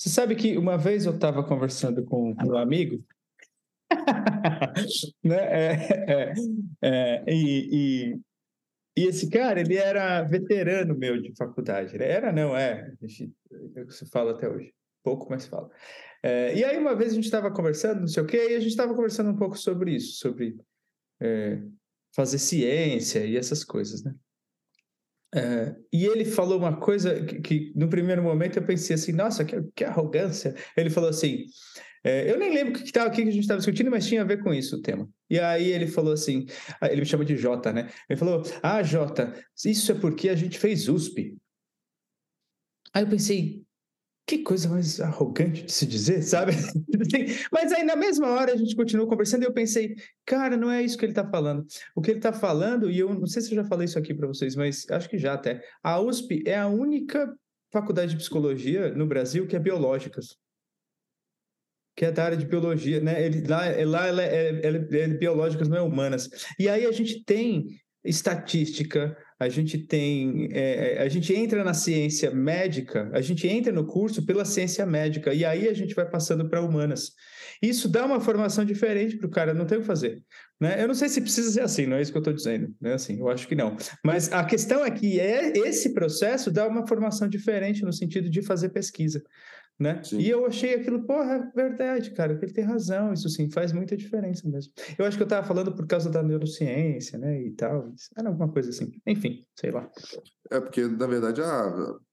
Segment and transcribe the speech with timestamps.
[0.00, 3.04] Você sabe que uma vez eu estava conversando com um amigo,
[5.22, 5.36] né?
[5.36, 5.72] É,
[6.08, 6.34] é,
[6.82, 8.20] é, e, e,
[8.96, 11.98] e, esse cara, ele era veterano meu de faculdade.
[11.98, 12.10] Né?
[12.10, 12.90] Era, não, é.
[13.76, 14.72] É o que se fala até hoje.
[15.04, 15.70] Pouco, mas fala.
[16.22, 18.60] É, e aí, uma vez a gente estava conversando, não sei o quê, e a
[18.60, 20.56] gente estava conversando um pouco sobre isso, sobre
[21.20, 21.60] é,
[22.16, 24.14] fazer ciência e essas coisas, né?
[25.34, 29.44] É, e ele falou uma coisa que, que, no primeiro momento eu pensei assim, nossa,
[29.44, 30.54] que, que arrogância.
[30.76, 31.46] Ele falou assim,
[32.02, 34.22] é, eu nem lembro o que, que, tava, que a gente estava discutindo, mas tinha
[34.22, 35.08] a ver com isso o tema.
[35.28, 36.46] E aí ele falou assim,
[36.82, 37.90] ele me chama de Jota, né?
[38.08, 39.32] Ele falou, ah, Jota,
[39.64, 41.36] isso é porque a gente fez USP.
[42.92, 43.62] Aí eu pensei,
[44.30, 46.52] que coisa mais arrogante de se dizer, sabe?
[47.50, 50.80] Mas aí na mesma hora a gente continuou conversando e eu pensei, cara, não é
[50.80, 51.66] isso que ele está falando.
[51.96, 54.14] O que ele está falando, e eu não sei se eu já falei isso aqui
[54.14, 55.60] para vocês, mas acho que já até.
[55.82, 57.28] A USP é a única
[57.72, 60.36] faculdade de psicologia no Brasil que é biológicas.
[61.96, 63.26] Que é da área de biologia, né?
[63.26, 66.30] Ele, lá lá ela é, ela é, é biológicas, não é humanas.
[66.56, 67.66] E aí a gente tem
[68.04, 73.72] estatística, a gente tem, é, é, a gente entra na ciência médica, a gente entra
[73.72, 77.12] no curso pela ciência médica e aí a gente vai passando para humanas.
[77.62, 80.22] Isso dá uma formação diferente para o cara, não tem o que fazer.
[80.60, 80.82] Né?
[80.82, 82.74] Eu não sei se precisa ser assim, não é isso que eu estou dizendo.
[82.78, 82.92] Né?
[82.92, 83.78] Assim, eu acho que não.
[84.04, 88.42] Mas a questão é que é, esse processo dá uma formação diferente no sentido de
[88.42, 89.22] fazer pesquisa
[89.80, 90.02] né?
[90.04, 90.18] Sim.
[90.18, 93.96] E eu achei aquilo, porra, é verdade, cara, ele tem razão, isso sim, faz muita
[93.96, 94.70] diferença mesmo.
[94.98, 98.52] Eu acho que eu estava falando por causa da neurociência, né, e tal, era alguma
[98.52, 98.92] coisa assim.
[99.06, 99.90] Enfim, sei lá.
[100.50, 101.40] É porque, na verdade,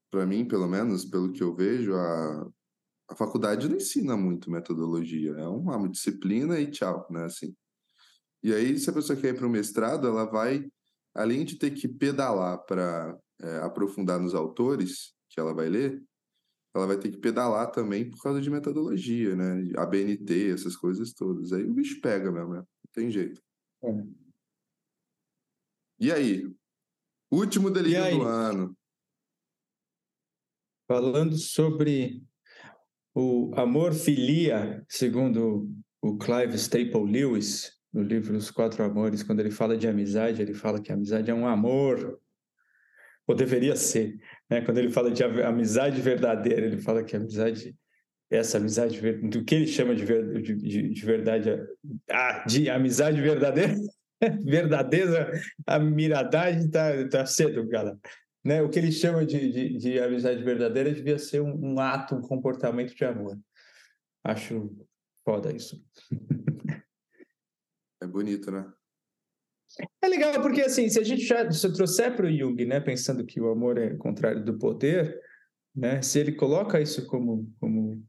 [0.10, 2.50] para mim, pelo menos, pelo que eu vejo, a,
[3.10, 7.54] a faculdade não ensina muito metodologia, é uma disciplina e tchau, né, assim.
[8.42, 10.66] E aí, se a pessoa quer ir para o mestrado, ela vai,
[11.14, 16.02] além de ter que pedalar para é, aprofundar nos autores que ela vai ler,
[16.78, 19.72] ela vai ter que pedalar também por causa de metodologia, né?
[19.78, 21.52] ABNT, essas coisas todas.
[21.52, 22.60] Aí o bicho pega mesmo, né?
[22.60, 23.42] Não tem jeito.
[23.84, 24.04] É.
[26.00, 26.50] E aí?
[27.32, 28.78] Último delírio do ano.
[30.88, 32.24] Falando sobre
[33.14, 35.70] o amor filia, segundo
[36.02, 40.54] o Clive Staple Lewis, no livro Os Quatro Amores, quando ele fala de amizade, ele
[40.54, 42.22] fala que a amizade é um amor
[43.28, 44.18] ou deveria ser.
[44.50, 44.62] Né?
[44.62, 47.76] Quando ele fala de amizade verdadeira, ele fala que a amizade,
[48.32, 51.50] essa amizade, do que ele chama de, ver, de, de, de verdade,
[52.10, 53.76] ah, de amizade verdadeira,
[54.46, 55.32] verdadeira,
[55.66, 58.00] a miradade está tá cedo, galera.
[58.44, 58.62] Né?
[58.62, 62.22] O que ele chama de, de, de amizade verdadeira devia ser um, um ato, um
[62.22, 63.38] comportamento de amor.
[64.24, 64.74] Acho
[65.26, 65.84] foda isso.
[68.00, 68.64] É bonito, né?
[70.02, 73.26] É legal porque, assim, se a gente já se trouxer para o Jung, né, pensando
[73.26, 75.20] que o amor é contrário do poder,
[75.76, 78.04] né, se ele coloca isso como, como,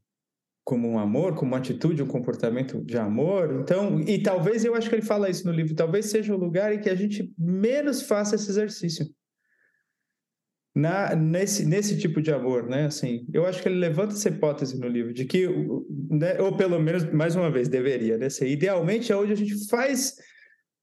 [0.63, 4.89] como um amor, como uma atitude, um comportamento de amor, então, e talvez eu acho
[4.89, 8.01] que ele fala isso no livro, talvez seja o lugar em que a gente menos
[8.01, 9.05] faça esse exercício.
[10.75, 12.85] Na, nesse, nesse tipo de amor, né?
[12.85, 15.47] Assim, eu acho que ele levanta essa hipótese no livro de que,
[16.09, 18.29] né, ou pelo menos mais uma vez deveria, né?
[18.29, 20.15] Ser, idealmente é onde a gente faz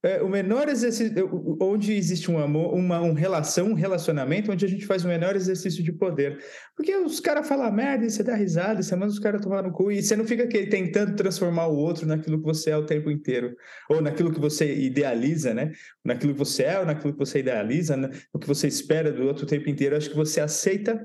[0.07, 1.13] é, o menor exercício,
[1.61, 5.35] onde existe um amor, uma um relação, um relacionamento, onde a gente faz o menor
[5.35, 6.39] exercício de poder.
[6.77, 9.73] Porque os caras falam merda e você dá risada, você manda os caras tomar no
[9.73, 13.11] cu, e você não fica tentando transformar o outro naquilo que você é o tempo
[13.11, 13.57] inteiro,
[13.91, 15.73] ou naquilo que você idealiza, né?
[16.05, 18.11] Naquilo que você é, ou naquilo que você idealiza, né?
[18.33, 19.97] o que você espera do outro o tempo inteiro.
[19.97, 21.05] Acho que você aceita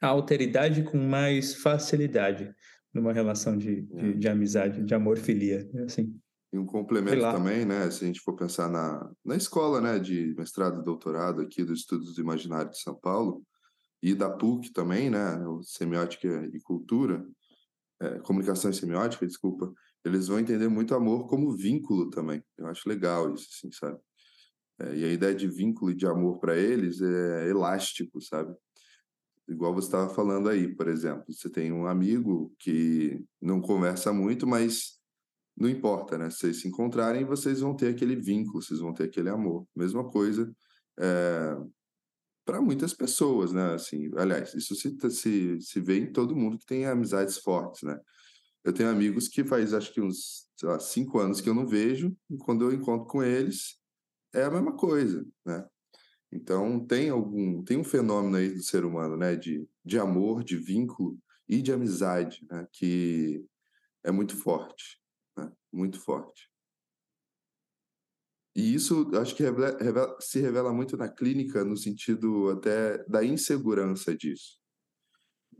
[0.00, 2.48] a alteridade com mais facilidade
[2.94, 6.14] numa relação de, de, de amizade, de amor-filia, assim.
[6.52, 7.88] E um complemento também, né?
[7.90, 11.80] Se a gente for pensar na, na escola, né, de mestrado e doutorado aqui dos
[11.80, 13.44] Estudos do Imaginário de São Paulo
[14.02, 17.24] e da PUC também, né, Semiótica e Cultura,
[18.00, 19.72] é, Comunicação e Semiótica, desculpa,
[20.04, 22.42] eles vão entender muito amor como vínculo também.
[22.58, 23.98] Eu acho legal isso, assim, sabe?
[24.80, 28.54] É, e a ideia de vínculo e de amor para eles é elástico, sabe?
[29.46, 34.46] Igual você estava falando aí, por exemplo, você tem um amigo que não conversa muito,
[34.46, 34.99] mas
[35.56, 36.30] não importa, né?
[36.30, 39.66] Se vocês se encontrarem, vocês vão ter aquele vínculo, vocês vão ter aquele amor.
[39.76, 40.50] Mesma coisa
[40.98, 41.66] é, eh,
[42.44, 43.74] para muitas pessoas, né?
[43.74, 47.98] Assim, aliás, isso se, se, se vê em todo mundo que tem amizades fortes, né?
[48.64, 52.14] Eu tenho amigos que faz acho que uns lá, cinco anos que eu não vejo,
[52.30, 53.78] e quando eu encontro com eles,
[54.34, 55.66] é a mesma coisa, né?
[56.32, 59.36] Então tem algum tem um fenômeno aí do ser humano, né?
[59.36, 61.18] De, de amor, de vínculo
[61.48, 62.66] e de amizade, né?
[62.72, 63.44] Que
[64.04, 64.99] é muito forte
[65.72, 66.48] muito forte.
[68.54, 73.24] E isso acho que revela, revela, se revela muito na clínica, no sentido até da
[73.24, 74.58] insegurança disso.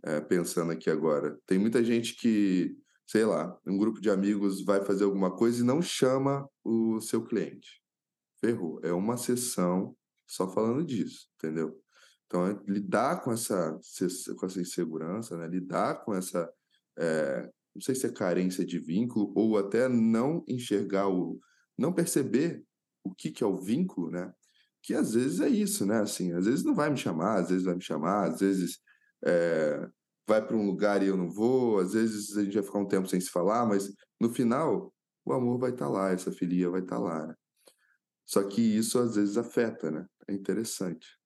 [0.04, 1.38] é, pensando aqui agora.
[1.46, 2.76] Tem muita gente que,
[3.06, 7.24] sei lá, um grupo de amigos vai fazer alguma coisa e não chama o seu
[7.24, 7.82] cliente.
[8.40, 8.80] Ferrou.
[8.82, 9.96] É uma sessão
[10.26, 11.78] só falando disso, entendeu?
[12.26, 13.78] Então, é lidar com essa,
[14.38, 15.48] com essa insegurança, né?
[15.48, 16.50] lidar com essa,
[16.98, 21.38] é, não sei se é carência de vínculo ou até não enxergar o,
[21.78, 22.64] não perceber
[23.04, 24.32] o que, que é o vínculo, né?
[24.82, 26.00] Que às vezes é isso, né?
[26.00, 28.80] Assim, às vezes não vai me chamar, às vezes vai me chamar, às vezes
[29.24, 29.88] é,
[30.26, 32.88] vai para um lugar e eu não vou, às vezes a gente vai ficar um
[32.88, 34.92] tempo sem se falar, mas no final
[35.24, 37.34] o amor vai estar tá lá, essa filia vai estar tá lá, né?
[38.26, 40.06] Só que isso às vezes afeta, né?
[40.28, 41.18] É interessante.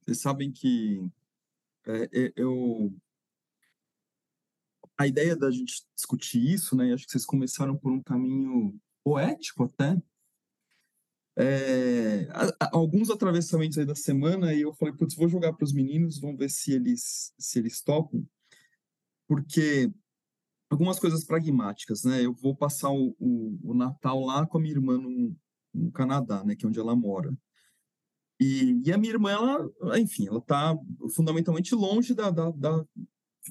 [0.00, 1.08] Vocês sabem que
[1.86, 2.92] é, eu
[4.98, 6.92] a ideia da gente discutir isso, né?
[6.92, 10.00] Acho que vocês começaram por um caminho poético até.
[11.38, 12.28] É,
[12.72, 16.38] alguns atravessamentos aí da semana e eu falei, putz, vou jogar para os meninos, vamos
[16.38, 18.26] ver se eles se eles topam,
[19.28, 19.92] porque
[20.70, 22.24] algumas coisas pragmáticas, né?
[22.24, 25.36] Eu vou passar o, o, o Natal lá com a minha irmã no,
[25.74, 26.56] no, Canadá, né?
[26.56, 27.36] Que é onde ela mora.
[28.38, 30.76] E, e a minha irmã, ela, enfim, ela está
[31.14, 32.84] fundamentalmente longe da, da, da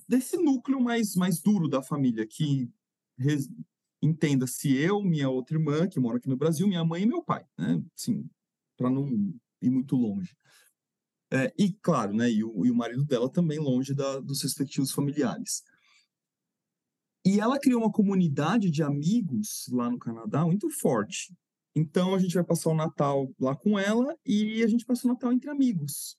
[0.08, 2.70] desse núcleo mais, mais duro da família, que
[4.02, 7.46] entenda-se eu, minha outra irmã, que mora aqui no Brasil, minha mãe e meu pai,
[7.58, 7.82] né?
[7.96, 8.30] Sim,
[8.78, 9.08] para não
[9.62, 10.36] ir muito longe.
[11.32, 14.92] É, e, claro, né, e o, e o marido dela também longe da, dos respectivos
[14.92, 15.64] familiares.
[17.26, 21.36] E ela criou uma comunidade de amigos lá no Canadá muito forte.
[21.76, 25.12] Então, a gente vai passar o Natal lá com ela e a gente passa o
[25.12, 26.18] Natal entre amigos.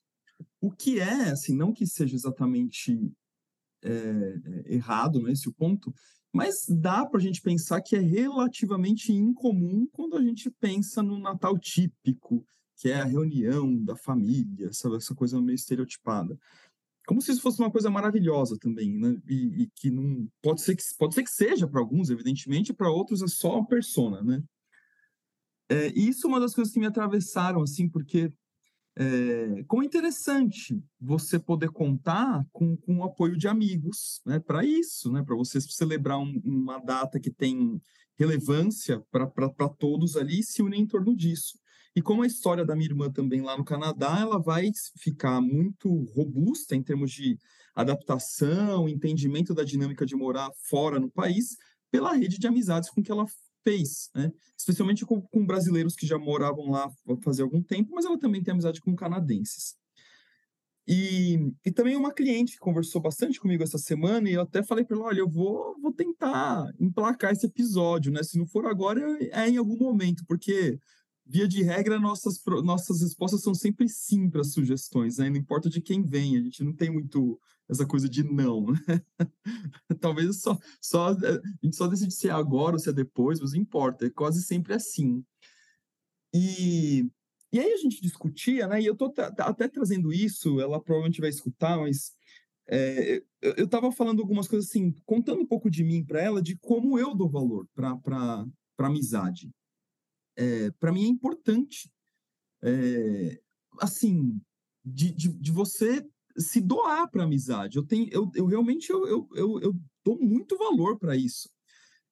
[0.61, 3.11] O que é, assim, não que seja exatamente
[3.83, 5.93] é, errado, esse é o ponto,
[6.31, 11.17] mas dá para a gente pensar que é relativamente incomum quando a gente pensa no
[11.19, 12.45] Natal típico,
[12.75, 16.37] que é a reunião da família, essa, essa coisa meio estereotipada.
[17.07, 19.17] Como se isso fosse uma coisa maravilhosa também, né?
[19.27, 22.91] E, e que não pode ser que pode ser que seja para alguns, evidentemente, para
[22.91, 24.43] outros é só uma persona, né?
[25.69, 28.31] É, isso é uma das coisas que me atravessaram, assim, porque
[28.99, 34.65] é, como é interessante você poder contar com, com o apoio de amigos, né, para
[34.65, 37.79] isso, né, para você celebrar um, uma data que tem
[38.17, 41.59] relevância para todos ali e se unir em torno disso.
[41.95, 45.89] E como a história da minha irmã também lá no Canadá, ela vai ficar muito
[46.15, 47.37] robusta em termos de
[47.75, 51.55] adaptação, entendimento da dinâmica de morar fora no país,
[51.91, 53.25] pela rede de amizades com que ela
[53.67, 54.31] fez, né?
[54.57, 56.89] especialmente com, com, brasileiros que já moravam lá
[57.21, 59.75] fazia algum tempo, mas ela também tem amizade com canadenses.
[60.87, 64.85] E, e também uma cliente que conversou bastante comigo essa semana, e eu até falei
[64.85, 68.23] para ela: olha, eu vou, vou tentar emplacar esse episódio, né?
[68.23, 69.01] Se não for agora,
[69.33, 70.79] é em algum momento, porque
[71.29, 75.29] via de regra, nossas, nossas respostas são sempre sim para sugestões, né?
[75.29, 77.39] Não importa de quem vem, a gente não tem muito
[77.69, 78.67] essa coisa de não.
[78.67, 79.01] Né?
[79.99, 83.53] Talvez só, só, a gente só decide se é agora ou se é depois, mas
[83.53, 85.23] importa, é quase sempre assim.
[86.33, 87.05] E,
[87.51, 88.81] e aí a gente discutia, né?
[88.81, 92.13] E eu tô até trazendo isso, ela provavelmente vai escutar, mas
[92.69, 96.57] é, eu estava falando algumas coisas assim, contando um pouco de mim para ela, de
[96.57, 98.45] como eu dou valor para
[98.79, 99.49] amizade
[100.37, 101.91] é, para mim é importante.
[102.61, 103.39] É,
[103.79, 104.39] assim,
[104.85, 106.05] de, de, de, você
[106.37, 107.77] se doar para amizade.
[107.77, 109.75] Eu, tenho, eu, eu realmente eu, eu, eu, eu
[110.05, 111.49] dou muito valor para isso.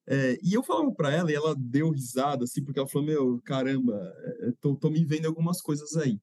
[0.08, 3.42] É, e eu falava para ela, e ela deu risada, assim, porque ela falou: Meu,
[3.44, 4.14] caramba,
[4.62, 6.20] tô, tô me vendo algumas coisas aí.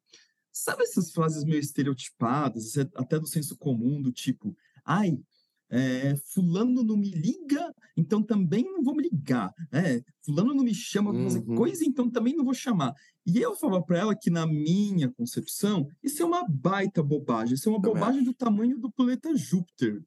[0.52, 4.54] Sabe essas frases meio estereotipadas, até do senso comum, do tipo,
[4.84, 5.18] ai,
[5.70, 7.61] é, fulano não me liga,
[7.96, 9.52] então também não vou me ligar.
[9.70, 11.56] É, fulano não me chama para fazer uhum.
[11.56, 12.94] coisa, então também não vou chamar.
[13.26, 17.54] E eu falava para ela que, na minha concepção, isso é uma baita bobagem.
[17.54, 20.02] Isso é uma também bobagem do tamanho do planeta Júpiter.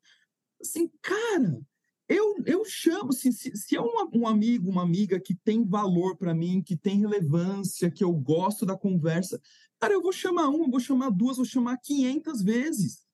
[0.60, 1.60] Assim, cara,
[2.08, 6.18] eu, eu chamo, assim, se, se é uma, um amigo, uma amiga que tem valor
[6.18, 9.40] para mim, que tem relevância, que eu gosto da conversa,
[9.80, 13.06] cara, eu vou chamar uma, vou chamar duas, vou chamar 500 vezes.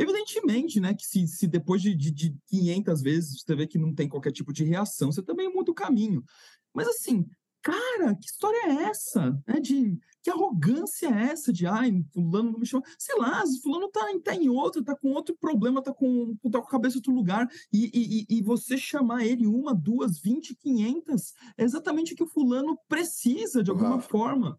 [0.00, 3.94] Evidentemente, né, que se, se depois de, de, de 500 vezes você vê que não
[3.94, 6.24] tem qualquer tipo de reação, você também muda o caminho.
[6.72, 7.26] Mas assim,
[7.60, 9.38] cara, que história é essa?
[9.46, 12.82] É de que arrogância é essa de ai, fulano não me chama?
[12.98, 16.66] Sei lá, fulano tá, tá em outro, tá com outro problema, tá com, tá com
[16.66, 17.90] a cabeça em outro lugar, e,
[18.30, 22.78] e, e você chamar ele uma, duas, vinte, quinhentas, é exatamente o que o fulano
[22.88, 24.58] precisa de alguma forma.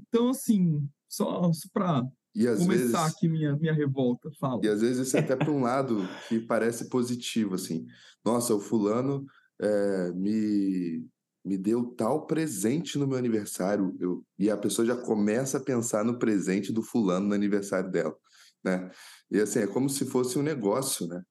[0.00, 2.02] Então, assim, só, só para
[2.34, 4.60] e às começar vezes, aqui minha, minha revolta, fala.
[4.64, 7.86] E às vezes isso é até para um lado que parece positivo, assim.
[8.24, 9.24] Nossa, o fulano
[9.60, 11.06] é, me,
[11.44, 16.04] me deu tal presente no meu aniversário, eu, e a pessoa já começa a pensar
[16.04, 18.16] no presente do fulano no aniversário dela,
[18.64, 18.90] né?
[19.30, 21.22] E assim, é como se fosse um negócio, né?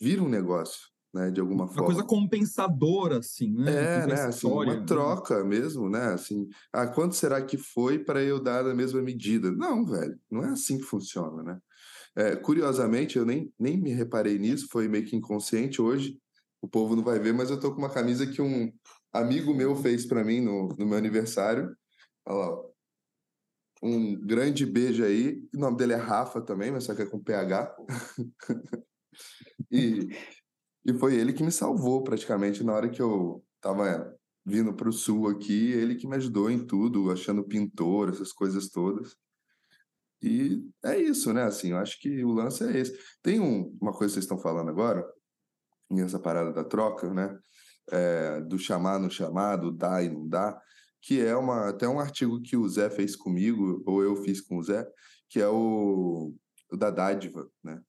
[0.00, 1.30] Vira um negócio, né?
[1.30, 1.82] De alguma forma.
[1.82, 3.72] Uma coisa compensadora, assim, né?
[3.72, 4.22] É, né?
[4.22, 4.84] Assim, uma né?
[4.86, 6.12] troca mesmo, né?
[6.12, 9.50] Assim, ah, quanto será que foi para eu dar na mesma medida?
[9.50, 11.58] Não, velho, não é assim que funciona, né?
[12.14, 16.18] É, curiosamente, eu nem, nem me reparei nisso, foi meio que inconsciente hoje.
[16.62, 18.72] O povo não vai ver, mas eu tô com uma camisa que um
[19.12, 21.74] amigo meu fez para mim no, no meu aniversário.
[22.26, 22.76] Olha lá, ó.
[23.82, 25.46] Um grande beijo aí.
[25.54, 27.76] O nome dele é Rafa também, mas só que é com PH.
[29.70, 30.08] e,
[30.86, 34.92] e foi ele que me salvou praticamente na hora que eu tava vindo para o
[34.92, 39.16] sul aqui, ele que me ajudou em tudo, achando pintor, essas coisas todas.
[40.22, 41.42] E é isso, né?
[41.42, 42.96] Assim, eu acho que o lance é esse.
[43.20, 45.04] Tem um, uma coisa que vocês estão falando agora,
[45.90, 47.36] nessa parada da troca, né?
[47.90, 50.60] É, do chamar, no chamado, dá e não dá,
[51.02, 54.56] que é uma, até um artigo que o Zé fez comigo, ou eu fiz com
[54.58, 54.86] o Zé,
[55.28, 56.32] que é o,
[56.70, 57.80] o da dádiva, né?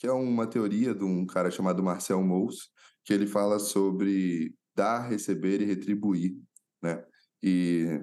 [0.00, 2.70] Que é uma teoria de um cara chamado Marcel Mauss,
[3.04, 6.36] que ele fala sobre dar, receber e retribuir,
[6.82, 7.04] né?
[7.42, 8.02] E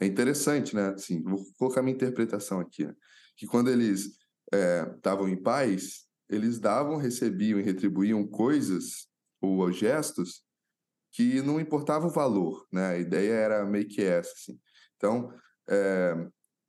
[0.00, 0.90] é interessante, né?
[0.90, 2.94] Assim, vou colocar minha interpretação aqui, né?
[3.36, 4.16] que quando eles
[4.96, 9.08] estavam é, em paz, eles davam, recebiam e retribuíam coisas
[9.40, 10.42] ou gestos
[11.12, 12.88] que não importava o valor, né?
[12.88, 14.58] A ideia era meio que essa, assim.
[14.96, 15.32] Então,
[15.68, 16.28] é,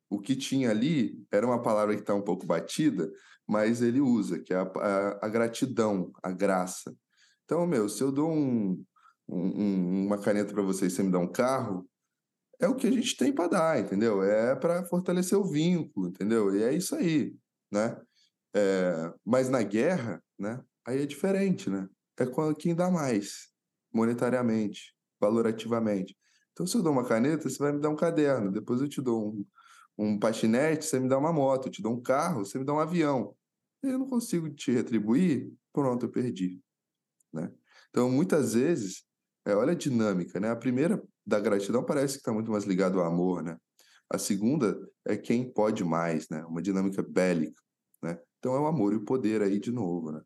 [0.10, 3.12] o que tinha ali era uma palavra que está um pouco batida,
[3.48, 6.96] mas ele usa, que é a, a, a, gratidão, a graça.
[7.44, 8.84] Então, meu, se eu dou um,
[9.28, 11.88] um, uma caneta para você e você me dá um carro,
[12.60, 14.24] é o que a gente tem para dar, entendeu?
[14.24, 16.56] É para fortalecer o vínculo, entendeu?
[16.56, 17.36] E é isso aí,
[17.72, 18.00] né?
[18.56, 20.64] É, mas na guerra, né?
[20.88, 21.88] Aí é diferente, né?
[22.18, 22.26] É
[22.58, 23.50] quem dá mais,
[23.94, 26.16] monetariamente, valorativamente.
[26.54, 28.50] Então, se eu dou uma caneta, você vai me dar um caderno.
[28.50, 29.46] Depois eu te dou um,
[29.98, 31.68] um patinete, você me dá uma moto.
[31.68, 33.36] Eu te dou um carro, você me dá um avião.
[33.82, 36.60] Eu não consigo te retribuir, pronto, eu perdi.
[37.32, 37.52] Né?
[37.90, 39.06] Então, muitas vezes,
[39.46, 40.50] é, olha a dinâmica, né?
[40.50, 43.58] A primeira da gratidão parece que está muito mais ligado ao amor, né?
[44.10, 46.44] A segunda é quem pode mais, né?
[46.46, 47.62] Uma dinâmica bélica,
[48.02, 48.20] né?
[48.40, 50.22] Então é o amor e o poder aí de novo, né?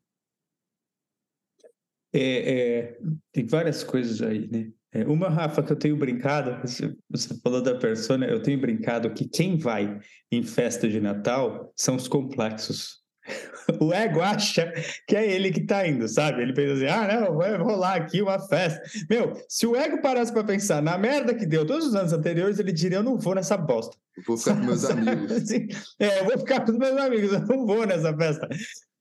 [2.12, 3.00] É, é,
[3.32, 4.72] tem várias coisas aí, né?
[4.92, 9.28] É, uma, Rafa, que eu tenho brincado, você, falou da persona, eu tenho brincado que
[9.28, 10.00] quem vai
[10.32, 13.00] em festa de Natal são os complexos.
[13.80, 14.74] o ego acha
[15.08, 16.42] que é ele que tá indo, sabe?
[16.42, 18.82] Ele pensa assim: ah, não, vai rolar aqui uma festa.
[19.10, 22.60] Meu, se o ego parasse para pensar na merda que deu todos os anos anteriores,
[22.60, 23.96] ele diria: eu não vou nessa bosta.
[24.18, 25.32] Eu vou ficar com meus amigos.
[25.32, 25.68] Assim,
[26.00, 28.50] é, eu vou ficar com os meus amigos, eu não vou nessa festa.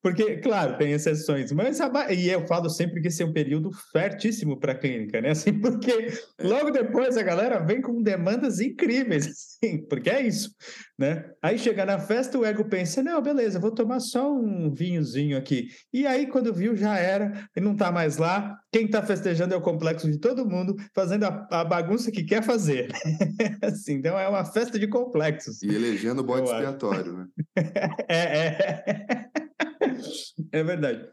[0.00, 3.70] Porque, claro, tem exceções, mas a, e eu falo sempre que esse é um período
[3.92, 5.30] fertíssimo para a clínica, né?
[5.30, 6.46] Assim, porque é.
[6.46, 9.26] logo depois a galera vem com demandas incríveis,
[9.60, 10.54] assim, porque é isso,
[10.96, 11.28] né?
[11.42, 15.68] Aí chega na festa, o ego pensa: não, beleza, vou tomar só um vinhozinho aqui.
[15.92, 18.56] E aí, quando viu, já era, e não está mais lá.
[18.70, 22.42] Quem está festejando é o complexo de todo mundo, fazendo a, a bagunça que quer
[22.42, 22.92] fazer.
[23.62, 25.60] assim, então é uma festa de complexos.
[25.62, 27.26] E elegendo o bode expiatório, né?
[28.08, 29.47] é, é.
[30.52, 31.08] É verdade.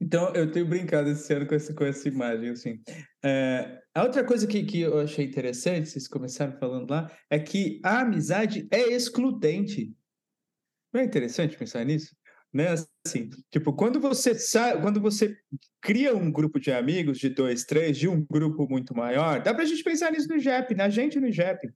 [0.00, 2.80] Então, eu tenho brincado esse ano com essa, com essa imagem, assim.
[3.22, 7.80] É, a outra coisa que, que eu achei interessante, vocês começaram falando lá, é que
[7.84, 9.92] a amizade é excludente.
[10.92, 12.16] Não é interessante pensar nisso?
[12.52, 12.68] Né?
[13.06, 15.36] Assim, tipo, quando você sai, quando você
[15.82, 19.66] cria um grupo de amigos, de dois, três, de um grupo muito maior, dá pra
[19.66, 21.70] gente pensar nisso no JEP, na gente no JEP.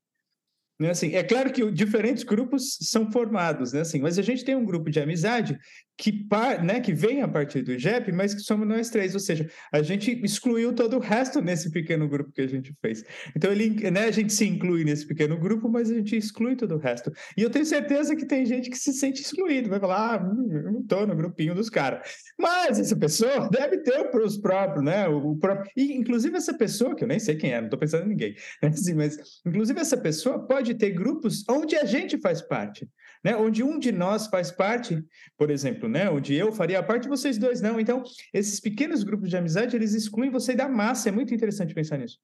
[0.79, 4.57] Né, assim, é claro que diferentes grupos são formados, né, assim, mas a gente tem
[4.57, 5.57] um grupo de amizade
[5.97, 6.27] que,
[6.63, 9.81] né, que vem a partir do JEP, mas que somos nós três, ou seja, a
[9.83, 13.05] gente excluiu todo o resto nesse pequeno grupo que a gente fez.
[13.37, 16.75] Então, ele, né, a gente se inclui nesse pequeno grupo, mas a gente exclui todo
[16.75, 17.13] o resto.
[17.37, 20.63] E eu tenho certeza que tem gente que se sente excluído, vai falar, ah, hum,
[20.65, 22.07] não estou no grupinho dos caras.
[22.39, 25.71] Mas essa pessoa deve ter os próprios, né, o próprio...
[25.77, 28.35] E, inclusive, essa pessoa, que eu nem sei quem é, não estou pensando em ninguém,
[28.63, 32.89] né, assim, mas, inclusive, essa pessoa pode ter grupos onde a gente faz parte
[33.25, 33.35] né?
[33.35, 35.03] Onde um de nós faz parte,
[35.39, 36.11] por exemplo, né?
[36.11, 37.81] Onde eu faria parte, vocês dois não.
[37.81, 41.09] Então, esses pequenos grupos de amizade, eles excluem você da massa.
[41.09, 42.19] É muito interessante pensar nisso.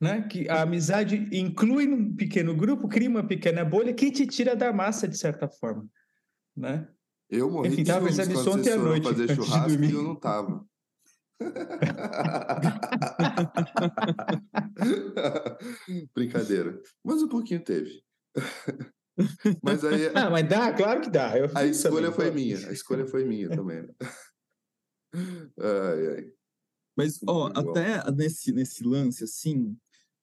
[0.00, 0.22] Né?
[0.22, 4.72] Que a amizade inclui num pequeno grupo, cria uma pequena bolha que te tira da
[4.72, 5.86] massa, de certa forma.
[6.56, 6.86] Né?
[7.28, 9.04] Eu morri Enfim, de tava pensando nisso ontem à noite.
[9.04, 10.64] Fazer churrasco e eu não tava.
[16.14, 16.80] Brincadeira.
[17.04, 18.02] Mas um pouquinho teve.
[19.62, 20.10] Mas aí.
[20.14, 21.32] Ah, mas dá, claro que dá.
[21.54, 22.68] a escolha também, foi minha.
[22.68, 23.88] A escolha foi minha também.
[25.58, 26.32] Ai, ai.
[26.94, 29.74] Mas, ó, até nesse, nesse lance, assim,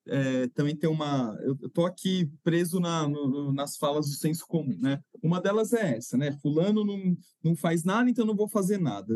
[0.06, 1.36] é, também tem uma.
[1.42, 5.00] Eu, eu tô aqui preso na, no, nas falas do senso comum, né?
[5.22, 6.32] Uma delas é essa, né?
[6.32, 9.14] Fulano não, não faz nada, então não vou fazer nada.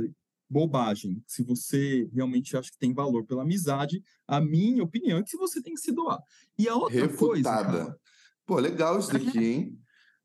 [0.48, 1.22] Bobagem.
[1.26, 5.62] Se você realmente acha que tem valor pela amizade, a minha opinião é que você
[5.62, 6.20] tem que se doar.
[6.58, 7.26] E a outra Refutada.
[7.26, 7.42] coisa.
[7.44, 7.96] Cara,
[8.46, 9.78] Pô, legal isso daqui, hein?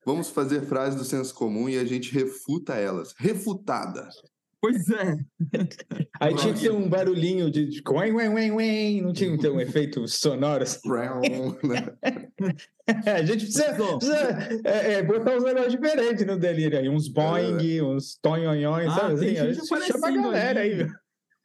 [0.06, 3.14] Vamos fazer frases do senso comum e a gente refuta elas.
[3.18, 4.08] Refutada.
[4.62, 5.18] Pois é.
[6.20, 7.82] Aí tinha que ter um barulhinho de,
[9.02, 10.80] não tinha que ter um efeito sonoro assim.
[13.06, 17.78] a gente precisa, precisa é, é, botar uns negócios diferentes no delírio aí, uns boing,
[17.78, 17.84] é.
[17.84, 19.38] uns tonhonhões, ah, sabe assim?
[19.38, 20.88] A gente chama a galera aí, aí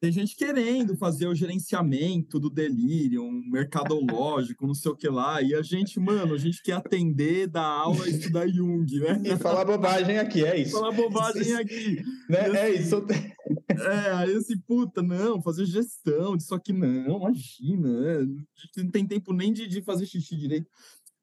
[0.00, 5.42] tem gente querendo fazer o gerenciamento do delírio, um mercadológico, não sei o que lá.
[5.42, 9.20] E a gente, mano, a gente quer atender, dar aula e estudar Jung, né?
[9.22, 10.72] E falar bobagem aqui, é isso.
[10.72, 12.02] Falar bobagem aqui.
[12.30, 12.38] Né?
[12.38, 13.06] É assim, é isso.
[13.68, 18.20] É, aí assim, puta, não, fazer gestão disso aqui não, imagina.
[18.20, 20.70] A gente não tem tempo nem de, de fazer xixi direito.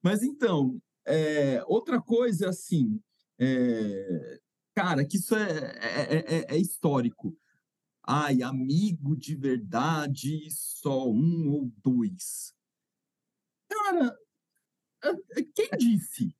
[0.03, 2.99] Mas então, é, outra coisa, assim,
[3.39, 4.39] é,
[4.75, 7.35] cara, que isso é, é, é, é histórico
[8.07, 12.53] ai, amigo de verdade, só um ou dois.
[13.69, 14.17] Cara,
[15.53, 16.33] quem disse?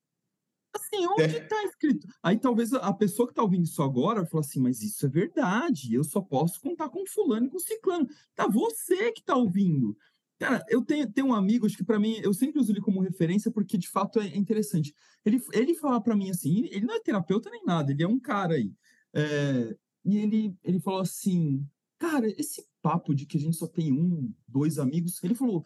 [0.74, 2.08] Assim, onde está escrito?
[2.24, 5.10] Aí talvez a pessoa que está ouvindo isso agora vai falar assim, mas isso é
[5.10, 8.08] verdade, eu só posso contar com fulano e com ciclano.
[8.36, 9.98] Tá você que está ouvindo.
[10.40, 13.02] Cara, eu tenho, tenho um amigo, acho que para mim, eu sempre uso ele como
[13.02, 14.94] referência porque de fato é interessante.
[15.26, 18.20] Ele, ele fala para mim assim, ele não é terapeuta nem nada, ele é um
[18.20, 18.72] cara aí.
[19.14, 19.76] É,
[20.08, 21.64] e ele, ele falou assim:
[22.00, 25.22] Cara, esse papo de que a gente só tem um, dois amigos.
[25.24, 25.66] Ele falou: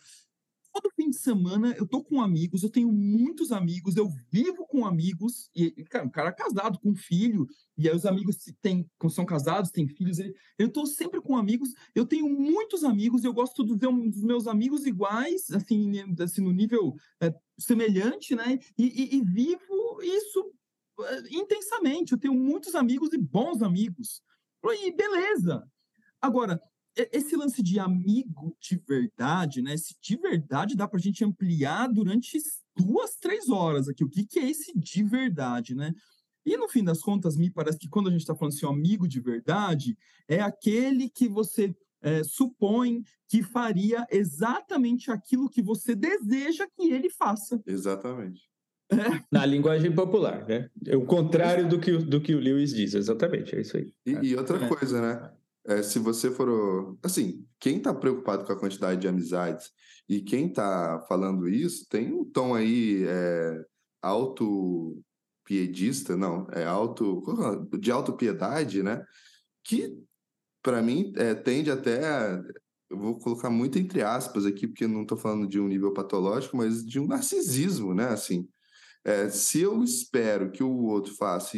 [0.73, 4.85] todo fim de semana eu tô com amigos, eu tenho muitos amigos, eu vivo com
[4.85, 9.71] amigos, e, cara, um cara casado, com filho, e aí os amigos têm, são casados,
[9.71, 13.77] têm filhos, ele, eu tô sempre com amigos, eu tenho muitos amigos, eu gosto dos,
[13.77, 20.01] dos meus amigos iguais, assim, assim no nível é, semelhante, né, e, e, e vivo
[20.01, 20.53] isso
[21.01, 24.21] é, intensamente, eu tenho muitos amigos e bons amigos.
[24.63, 25.63] E beleza.
[26.21, 26.61] Agora,
[26.95, 29.73] esse lance de amigo de verdade, né?
[29.73, 32.37] Esse de verdade dá para a gente ampliar durante
[32.75, 34.03] duas, três horas aqui.
[34.03, 35.93] O que, que é esse de verdade, né?
[36.45, 38.69] E no fim das contas, me parece que quando a gente está falando assim, um
[38.69, 39.97] amigo de verdade,
[40.27, 47.09] é aquele que você é, supõe que faria exatamente aquilo que você deseja que ele
[47.09, 47.61] faça.
[47.65, 48.50] Exatamente.
[49.31, 50.69] Na linguagem popular, né?
[50.85, 53.93] É o contrário do que, do que o Lewis diz, exatamente, é isso aí.
[54.05, 54.67] E, e outra é.
[54.67, 55.31] coisa, né?
[55.65, 56.97] É, se você for.
[57.03, 59.71] Assim, quem está preocupado com a quantidade de amizades
[60.09, 63.63] e quem está falando isso tem um tom aí é,
[64.01, 67.23] auto-piedista, não, é auto.
[67.79, 69.05] De autopiedade, né?
[69.63, 69.95] Que,
[70.63, 72.01] para mim, é, tende até.
[72.89, 76.57] Eu vou colocar muito entre aspas aqui, porque não estou falando de um nível patológico,
[76.57, 78.09] mas de um narcisismo, né?
[78.09, 78.47] Assim,
[79.03, 81.57] é, se eu espero que o outro faça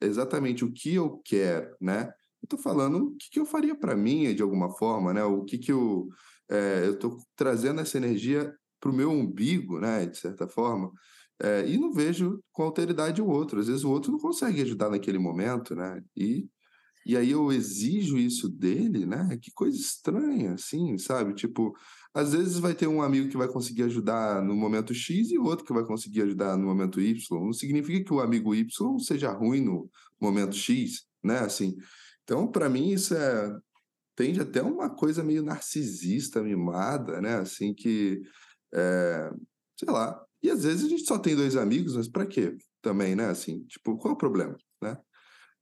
[0.00, 2.12] exatamente o que eu quero, né?
[2.40, 5.24] Eu estou falando o que, que eu faria para mim, de alguma forma, né?
[5.24, 6.08] O que, que eu
[6.50, 10.06] é, eu estou trazendo essa energia para o meu umbigo, né?
[10.06, 10.90] De certa forma.
[11.40, 13.60] É, e não vejo com alteridade o outro.
[13.60, 16.02] Às vezes o outro não consegue ajudar naquele momento, né?
[16.16, 16.48] E,
[17.06, 19.38] e aí eu exijo isso dele, né?
[19.40, 21.34] Que coisa estranha, assim, sabe?
[21.34, 21.74] Tipo,
[22.14, 25.64] às vezes vai ter um amigo que vai conseguir ajudar no momento X e outro
[25.64, 27.16] que vai conseguir ajudar no momento Y.
[27.30, 29.90] Não significa que o amigo Y seja ruim no
[30.20, 31.40] momento X, né?
[31.40, 31.76] Assim,
[32.24, 33.56] então, para mim, isso é
[34.18, 37.36] tende até uma coisa meio narcisista, mimada, né?
[37.36, 38.20] Assim que,
[38.74, 39.30] é,
[39.78, 40.20] sei lá.
[40.42, 42.56] E às vezes a gente só tem dois amigos, mas para quê?
[42.82, 43.26] Também, né?
[43.26, 44.98] Assim, tipo, qual é o problema, né?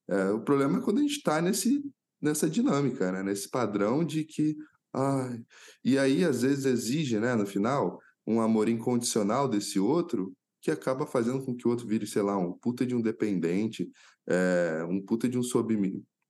[0.09, 1.82] É, o problema é quando a gente está nesse
[2.20, 3.22] nessa dinâmica, né?
[3.22, 4.56] Nesse padrão de que,
[4.96, 5.44] ai,
[5.85, 7.35] e aí às vezes exige, né?
[7.35, 12.06] No final, um amor incondicional desse outro que acaba fazendo com que o outro vire,
[12.06, 13.88] sei lá, um puta de um dependente,
[14.26, 15.42] é, um puta de um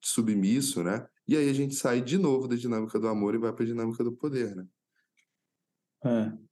[0.02, 1.06] submisso né?
[1.26, 3.66] E aí a gente sai de novo da dinâmica do amor e vai para a
[3.66, 4.66] dinâmica do poder, né?
[6.04, 6.45] É.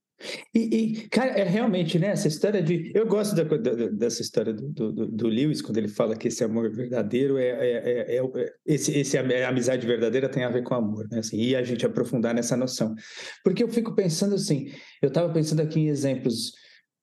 [0.55, 2.09] E, e, cara, é realmente, né?
[2.09, 2.92] Essa história de.
[2.94, 6.44] Eu gosto da, da, dessa história do, do, do, Lewis, quando ele fala que esse
[6.44, 7.48] amor verdadeiro é.
[7.48, 11.18] é, é, é, é esse, esse a amizade verdadeira tem a ver com amor, né?
[11.18, 12.94] Assim, e a gente aprofundar nessa noção.
[13.42, 14.70] Porque eu fico pensando assim,
[15.03, 16.53] eu estava pensando aqui em exemplos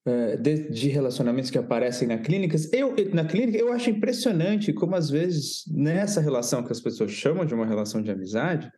[0.04, 4.96] eh, de, de, relacionamentos que aparecem na clínica, eu na clínica eu acho impressionante como
[4.96, 8.72] às vezes nessa relação que as pessoas chamam de uma relação de amizade,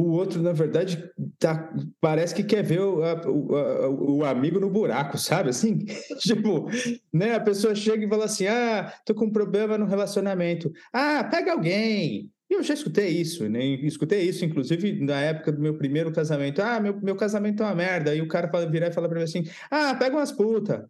[0.00, 4.70] o outro na verdade tá, parece que quer ver o, a, o, o amigo no
[4.70, 5.50] buraco, sabe?
[5.50, 5.78] Assim,
[6.20, 6.68] tipo,
[7.12, 7.34] né?
[7.34, 10.72] A pessoa chega e fala assim: "Ah, tô com um problema no relacionamento.
[10.92, 13.64] Ah, pega alguém." E eu já escutei isso, né?
[13.64, 16.60] Escutei isso, inclusive, na época do meu primeiro casamento.
[16.60, 18.12] Ah, meu, meu casamento é uma merda.
[18.12, 20.84] E o cara fala, virar e fala pra mim assim: Ah, pega umas putas.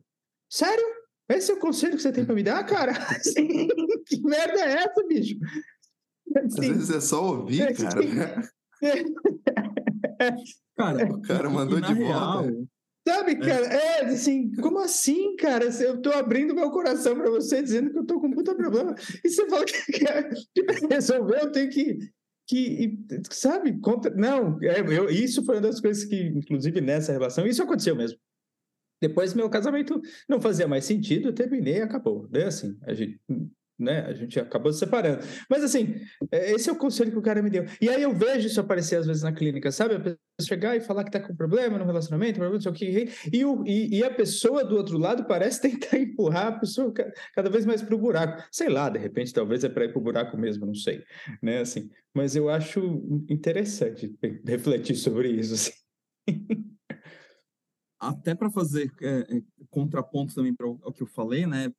[0.48, 1.00] Sério?
[1.28, 2.90] Esse é o conselho que você tem pra me dar, cara?
[3.14, 3.68] Assim,
[4.04, 5.38] que merda é essa, bicho?
[6.36, 8.50] Assim, Às vezes é só ouvir, é, cara.
[10.76, 12.66] cara, o cara mandou de real, volta.
[13.06, 13.36] Sabe, é.
[13.36, 13.66] cara?
[13.66, 14.00] É.
[14.00, 15.66] é, assim, como assim, cara?
[15.66, 18.94] Eu tô abrindo meu coração para você, dizendo que eu tô com puta problema.
[19.24, 19.74] E você fala que,
[20.52, 21.98] que resolver, eu tenho que.
[22.46, 22.98] que
[23.30, 23.78] sabe?
[23.80, 24.14] Contra...
[24.14, 28.18] Não, é, eu, isso foi uma das coisas que, inclusive, nessa relação, isso aconteceu mesmo.
[29.02, 32.28] Depois meu casamento não fazia mais sentido, eu terminei e acabou.
[32.28, 33.18] Daí assim, a gente
[33.80, 34.00] né?
[34.06, 35.24] A gente acabou se separando.
[35.48, 37.64] Mas assim, é, esse é o conselho que o cara me deu.
[37.80, 39.94] E aí eu vejo isso aparecer às vezes na clínica, sabe?
[39.94, 42.74] A pessoa chegar e falar que tá com problema no relacionamento, problema, não sei o
[42.74, 46.92] que, e, o, e, e, a pessoa do outro lado parece tentar empurrar a pessoa
[47.34, 48.42] cada vez mais pro buraco.
[48.50, 51.02] Sei lá, de repente, talvez é para ir pro buraco mesmo, não sei,
[51.42, 51.60] né?
[51.60, 52.80] Assim, mas eu acho
[53.28, 55.54] interessante refletir sobre isso.
[55.54, 55.72] Assim.
[58.00, 61.70] Até para fazer é, é, contraponto também para o que eu falei, né?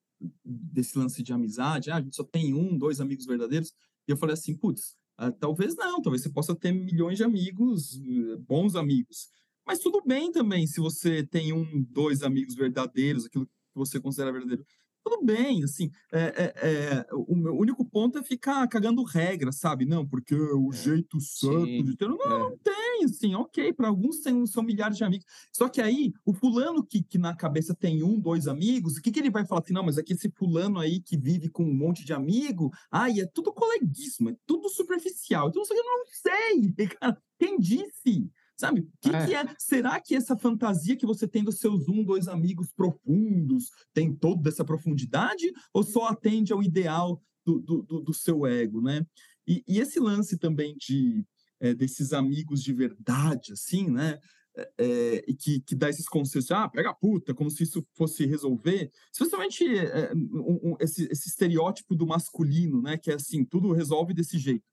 [0.43, 3.73] Desse lance de amizade, ah, a gente só tem um, dois amigos verdadeiros.
[4.07, 7.99] E eu falei assim, putz, ah, talvez não, talvez você possa ter milhões de amigos,
[7.99, 9.29] eh, bons amigos.
[9.65, 14.31] Mas tudo bem também se você tem um, dois amigos verdadeiros, aquilo que você considera
[14.31, 14.65] verdadeiro
[15.03, 19.85] tudo bem, assim, é, é, é, o meu único ponto é ficar cagando regra, sabe?
[19.85, 22.07] Não, porque o é, jeito santo de ter.
[22.07, 22.29] Não, é.
[22.29, 25.25] não tem, assim, ok, para alguns tem, são milhares de amigos.
[25.51, 29.11] Só que aí, o fulano que, que na cabeça tem um, dois amigos, o que,
[29.11, 29.73] que ele vai falar assim?
[29.73, 33.25] Não, mas aqui esse fulano aí que vive com um monte de amigo, ai, é
[33.25, 35.49] tudo coleguismo, é tudo superficial.
[35.49, 38.29] Então, eu não sei, cara, quem disse?
[38.61, 38.87] Sabe?
[39.01, 39.25] Que é.
[39.25, 39.55] que é?
[39.57, 44.49] Será que essa fantasia que você tem dos seus um, dois amigos profundos tem toda
[44.49, 45.51] essa profundidade?
[45.73, 49.03] Ou só atende ao ideal do, do, do, seu ego, né?
[49.47, 51.25] E, e, esse lance também de
[51.59, 54.19] é, desses amigos de verdade, assim, né?
[54.55, 57.83] É, é, e que, que dá esses conselhos, ah, pega a puta, como se isso
[57.95, 63.45] fosse resolver, especialmente é, um, um, esse, esse, estereótipo do masculino, né, que é assim,
[63.45, 64.65] tudo resolve desse jeito.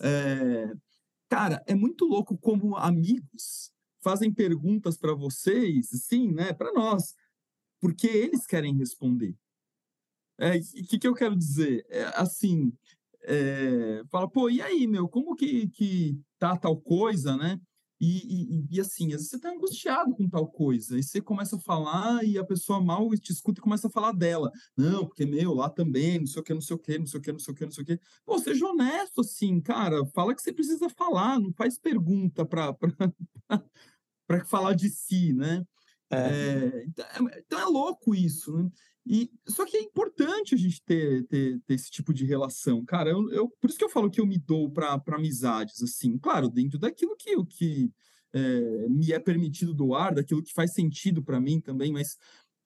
[0.00, 0.72] É,
[1.28, 7.14] Cara, é muito louco como amigos fazem perguntas para vocês, sim, né, para nós,
[7.80, 9.36] porque eles querem responder.
[10.38, 11.84] É, o que, que eu quero dizer?
[11.90, 12.72] É, assim,
[13.22, 17.60] é, fala, pô, e aí, meu, como que, que tá tal coisa, né?
[18.00, 21.56] E, e, e, assim, às vezes você está angustiado com tal coisa, e você começa
[21.56, 24.52] a falar e a pessoa mal te escuta e começa a falar dela.
[24.76, 27.18] Não, porque, meu, lá também, não sei o que, não sei o que, não sei
[27.18, 28.00] o que, não sei o que, não sei o que.
[28.24, 32.74] Pô, seja honesto, assim, cara, fala que você precisa falar, não faz pergunta para
[34.46, 35.64] falar de si, né?
[36.10, 36.16] É.
[36.16, 38.70] É, então, é, então é louco isso, né?
[39.10, 43.08] E, só que é importante a gente ter, ter, ter esse tipo de relação, cara.
[43.08, 46.50] Eu, eu, por isso que eu falo que eu me dou para amizades, assim, claro,
[46.50, 47.90] dentro daquilo que, o que
[48.34, 52.18] é, me é permitido doar, daquilo que faz sentido para mim também, mas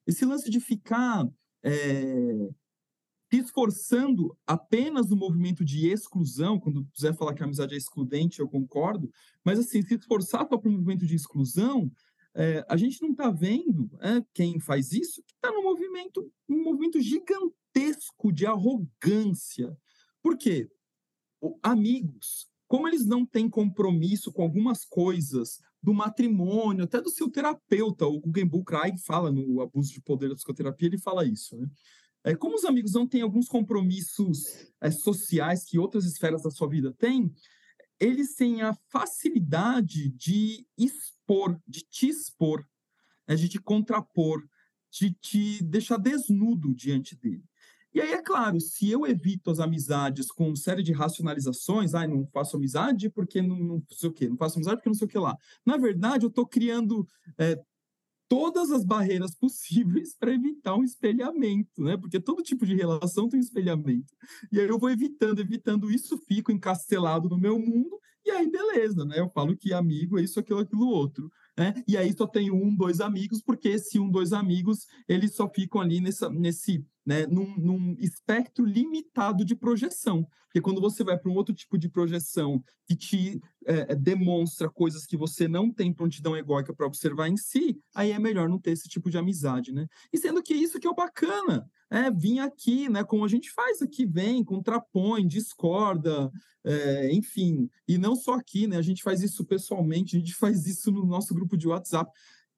[0.04, 1.24] esse lance de ficar
[1.62, 2.48] é,
[3.30, 8.48] esforçando apenas no movimento de exclusão, quando quiser falar que a amizade é excludente, eu
[8.48, 9.08] concordo,
[9.44, 11.88] mas assim, se esforçar para o movimento de exclusão,
[12.34, 16.62] é, a gente não está vendo é, quem faz isso, que está no movimento, um
[16.62, 19.76] movimento gigantesco de arrogância.
[20.22, 20.70] Por quê?
[21.62, 28.06] Amigos, como eles não têm compromisso com algumas coisas do matrimônio, até do seu terapeuta,
[28.06, 31.68] o Guggenbuch Craig fala no Abuso de Poder da Psicoterapia, ele fala isso, né?
[32.24, 34.44] É, como os amigos não têm alguns compromissos
[34.80, 37.34] é, sociais que outras esferas da sua vida têm,
[38.02, 42.66] eles têm a facilidade de expor, de te expor,
[43.28, 44.42] né, de te contrapor,
[44.90, 47.44] de te deixar desnudo diante dele.
[47.94, 52.06] E aí, é claro, se eu evito as amizades com uma série de racionalizações, ah,
[52.06, 55.06] não faço amizade porque não, não sei o quê, não faço amizade porque não sei
[55.06, 55.36] o que lá.
[55.64, 57.06] Na verdade, eu estou criando
[57.38, 57.56] é,
[58.32, 61.98] todas as barreiras possíveis para evitar um espelhamento, né?
[61.98, 64.10] Porque todo tipo de relação tem um espelhamento.
[64.50, 69.04] E aí eu vou evitando, evitando isso, fico encastelado no meu mundo, e aí beleza,
[69.04, 69.20] né?
[69.20, 71.30] Eu falo que amigo é isso, aquilo, aquilo outro.
[71.58, 71.74] Né?
[71.86, 75.82] E aí só tenho um, dois amigos, porque esse um, dois amigos, eles só ficam
[75.82, 80.26] ali nessa, nesse né, num, num, espectro limitado de projeção.
[80.44, 84.68] Porque quando você vai para um outro tipo de projeção que te é, é demonstra
[84.68, 88.58] coisas que você não tem prontidão egóica para observar em si, aí é melhor não
[88.58, 89.86] ter esse tipo de amizade, né?
[90.12, 93.50] E sendo que isso que é o bacana, é vir aqui, né, como a gente
[93.50, 96.30] faz aqui, vem, contrapõe, discorda,
[96.64, 97.68] é, enfim.
[97.86, 98.76] E não só aqui, né?
[98.76, 102.10] A gente faz isso pessoalmente, a gente faz isso no nosso grupo de WhatsApp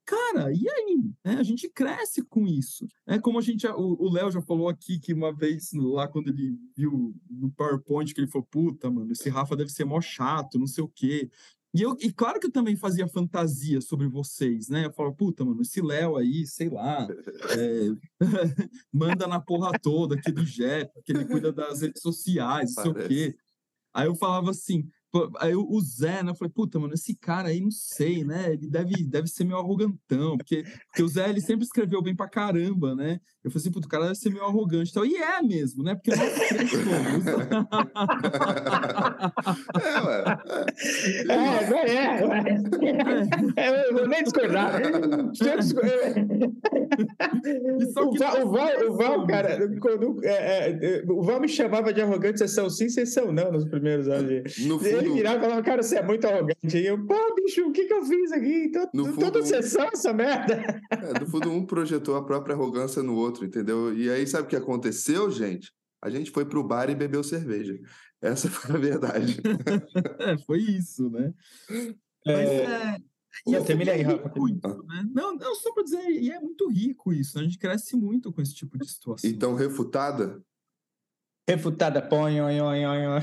[0.05, 1.13] cara, e aí?
[1.25, 2.87] É, a gente cresce com isso.
[3.07, 6.59] É como a gente, o Léo já falou aqui que uma vez lá quando ele
[6.77, 10.67] viu no PowerPoint que ele falou, puta, mano, esse Rafa deve ser mó chato, não
[10.67, 11.31] sei o quê.
[11.75, 14.87] E, eu, e claro que eu também fazia fantasia sobre vocês, né?
[14.87, 17.09] Eu falava, puta, mano, esse Léo aí, sei lá,
[17.59, 18.21] é,
[18.93, 22.93] manda na porra toda aqui do Jet, que ele cuida das redes sociais, não sei
[22.93, 23.37] o quê.
[23.93, 24.89] Aí eu falava assim,
[25.39, 26.31] Aí o Zé, né?
[26.31, 28.53] Eu falei, puta, mano, esse cara aí, não sei, né?
[28.53, 32.29] Ele deve, deve ser meio arrogantão, porque, porque o Zé, ele sempre escreveu bem pra
[32.29, 33.21] caramba, né?
[33.45, 34.91] Eu falei assim, puta, o cara deve ser meio arrogante.
[34.91, 35.95] Então, e é mesmo, né?
[35.95, 36.73] Porque nós três
[39.83, 40.25] é, ué.
[41.29, 42.05] É, é,
[43.57, 43.91] é, é.
[43.91, 44.81] Eu vou nem discordar.
[47.97, 52.01] o, Val, o, Val, o Val, cara, quando, é, é, o Val me chamava de
[52.01, 54.57] arrogante, sessão sim, sessão não, nos primeiros anos.
[54.59, 56.77] No fundo, ele virava e falava, cara, você é muito arrogante.
[56.77, 58.71] E eu, pô, bicho, o que que eu fiz aqui?
[58.71, 60.81] Tô, no fundo, toda sessão essa merda.
[60.91, 63.95] É, no fundo, um projetou a própria arrogância no outro, entendeu?
[63.97, 65.73] E aí, sabe o que aconteceu, gente?
[66.01, 67.79] A gente foi pro bar e bebeu cerveja.
[68.23, 69.41] Essa foi a verdade.
[70.21, 71.33] é, foi isso, né?
[72.27, 72.33] É...
[72.33, 72.97] Mas é...
[73.47, 74.29] E é termina aí, Rafa.
[74.29, 75.11] Né?
[75.13, 77.43] Não, não, só para dizer, e é muito rico isso, né?
[77.43, 79.29] a gente cresce muito com esse tipo de situação.
[79.29, 80.41] Então, refutada,
[81.49, 83.21] Refutada, põe, oi, oi, oi, oi.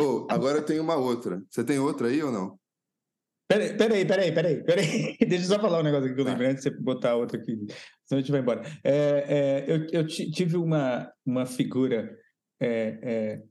[0.00, 1.42] Oh, agora eu tenho uma outra.
[1.50, 2.58] Você tem outra aí ou não?
[3.48, 5.16] Peraí, peraí, peraí, peraí, peraí.
[5.28, 7.36] Deixa eu só falar um negócio aqui que eu lembrei antes de você botar outra
[7.36, 7.56] aqui,
[8.04, 8.62] senão a gente vai embora.
[8.84, 12.16] É, é, eu, eu tive uma, uma figura
[12.60, 13.42] é, é,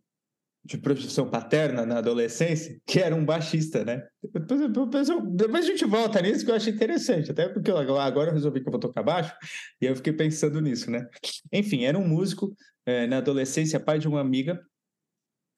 [0.64, 4.06] de projeção paterna na adolescência que era um baixista, né?
[4.22, 8.30] Depois, depois, depois, a gente volta nisso que eu achei interessante, até porque eu, agora
[8.30, 9.34] eu resolvi que eu vou tocar baixo
[9.82, 11.08] e eu fiquei pensando nisso, né?
[11.52, 14.62] Enfim, era um músico é, na adolescência, pai de uma amiga,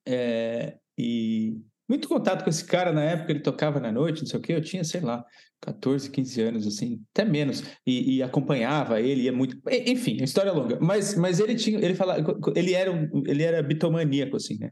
[0.07, 1.57] é, e
[1.91, 4.53] muito contato com esse cara na época, ele tocava na noite, não sei o quê,
[4.53, 5.25] eu tinha, sei lá,
[5.59, 10.79] 14, 15 anos, assim, até menos, e, e acompanhava ele, ia muito, enfim, história longa,
[10.79, 12.23] mas, mas ele tinha, ele falava,
[12.55, 12.91] ele era,
[13.27, 14.71] ele era bitomaníaco, assim, né?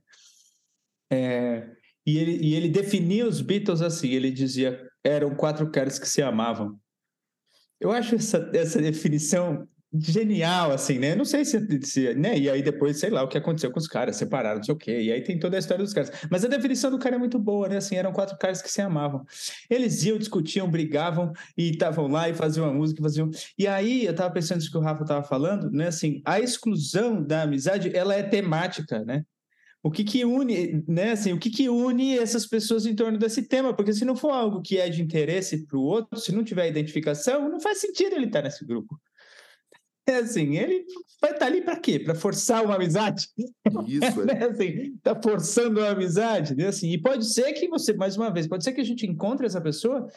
[1.11, 1.67] É,
[2.07, 6.21] e, ele, e ele definia os Beatles assim, ele dizia, eram quatro caras que se
[6.21, 6.79] amavam.
[7.81, 11.15] Eu acho essa, essa definição genial, assim, né?
[11.15, 12.37] Não sei se, se, né?
[12.37, 14.77] E aí depois, sei lá, o que aconteceu com os caras, separaram, não sei o
[14.77, 15.01] quê.
[15.01, 16.11] E aí tem toda a história dos caras.
[16.29, 17.77] Mas a definição do cara é muito boa, né?
[17.77, 19.25] Assim, eram quatro caras que se amavam.
[19.69, 23.29] Eles iam, discutiam, brigavam e estavam lá e faziam a música, faziam.
[23.57, 25.87] E aí eu tava pensando isso que o Rafa tava falando, né?
[25.87, 29.23] Assim, a exclusão da amizade, ela é temática, né?
[29.81, 33.43] O que que une, né, assim, o que que une essas pessoas em torno desse
[33.43, 33.73] tema?
[33.73, 36.67] Porque se não for algo que é de interesse para o outro, se não tiver
[36.67, 38.99] identificação, não faz sentido ele estar nesse grupo.
[40.09, 40.85] É assim, ele
[41.21, 41.99] vai estar tá ali para quê?
[41.99, 43.27] Para forçar uma amizade?
[43.87, 44.45] Isso, é.
[44.45, 46.67] assim, tá forçando uma amizade, né?
[46.67, 49.45] Assim, e pode ser que você, mais uma vez, pode ser que a gente encontre
[49.45, 50.07] essa pessoa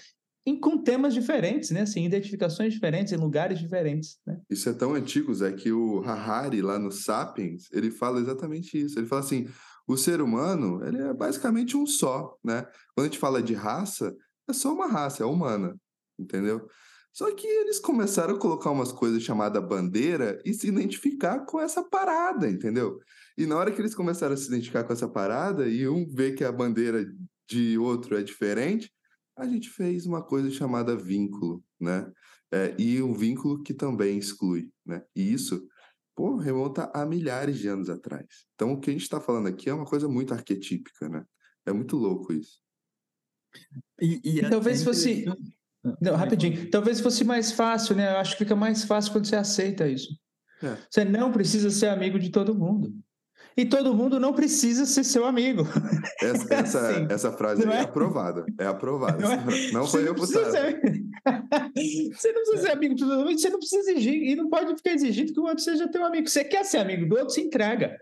[0.46, 1.82] em, com temas diferentes, né?
[1.82, 4.18] Assim, identificações diferentes, em lugares diferentes.
[4.26, 4.40] Né?
[4.48, 8.98] Isso é tão antigo, Zé, que o Harari, lá no Sapiens, ele fala exatamente isso.
[8.98, 9.46] Ele fala assim,
[9.86, 12.66] o ser humano, ele é basicamente um só, né?
[12.94, 14.16] Quando a gente fala de raça,
[14.48, 15.76] é só uma raça, é humana,
[16.18, 16.66] entendeu?
[17.12, 21.82] Só que eles começaram a colocar umas coisas chamadas bandeira e se identificar com essa
[21.82, 22.98] parada, entendeu?
[23.36, 26.32] E na hora que eles começaram a se identificar com essa parada e um vê
[26.32, 27.04] que a bandeira
[27.48, 28.90] de outro é diferente,
[29.36, 32.10] a gente fez uma coisa chamada vínculo, né?
[32.50, 35.02] É, e um vínculo que também exclui, né?
[35.14, 35.66] E isso,
[36.14, 38.46] pô, remonta a milhares de anos atrás.
[38.54, 41.24] Então, o que a gente está falando aqui é uma coisa muito arquetípica, né?
[41.66, 42.60] É muito louco isso.
[44.00, 45.26] E, e, e talvez fosse
[46.00, 46.70] não, rapidinho.
[46.70, 48.12] Talvez fosse mais fácil, né?
[48.12, 50.08] Eu acho que fica mais fácil quando você aceita isso.
[50.62, 50.76] É.
[50.88, 52.94] Você não precisa ser amigo de todo mundo.
[53.56, 55.66] E todo mundo não precisa ser seu amigo.
[56.22, 58.46] Essa, essa, assim, essa frase é, é, aprovada.
[58.58, 59.18] É aprovada.
[59.18, 59.70] Não, é?
[59.72, 60.50] não foi refutada.
[60.50, 60.80] Ser...
[62.14, 63.38] você não precisa ser amigo de todo mundo.
[63.38, 64.14] Você não precisa exigir.
[64.14, 66.28] E não pode ficar exigindo que o outro seja teu amigo.
[66.28, 67.98] Você quer ser amigo do outro, se entrega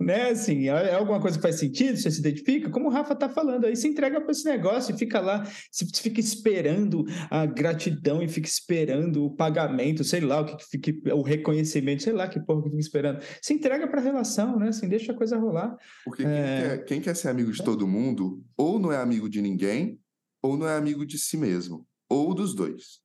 [0.00, 0.30] né?
[0.30, 3.28] Assim, é, é alguma coisa que faz sentido, você se identifica, como o Rafa está
[3.28, 8.22] falando, aí você entrega para esse negócio e fica lá, você fica esperando a gratidão
[8.22, 12.40] e fica esperando o pagamento, sei lá, o que fique, o reconhecimento, sei lá que
[12.40, 13.22] porra que fica esperando.
[13.42, 14.68] Se entrega para a relação, né?
[14.68, 15.76] Assim, deixa a coisa rolar.
[16.04, 16.26] Porque é...
[16.26, 19.98] quem, quer, quem quer ser amigo de todo mundo, ou não é amigo de ninguém,
[20.42, 23.00] ou não é amigo de si mesmo, ou dos dois,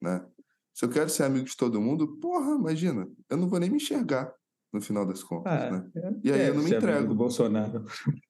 [0.00, 0.24] né?
[0.74, 3.76] Se eu quero ser amigo de todo mundo, porra, imagina, eu não vou nem me
[3.76, 4.32] enxergar
[4.72, 5.90] no final das contas, ah, né?
[6.22, 7.08] E aí eu não me entrego.
[7.08, 7.84] Do Bolsonaro.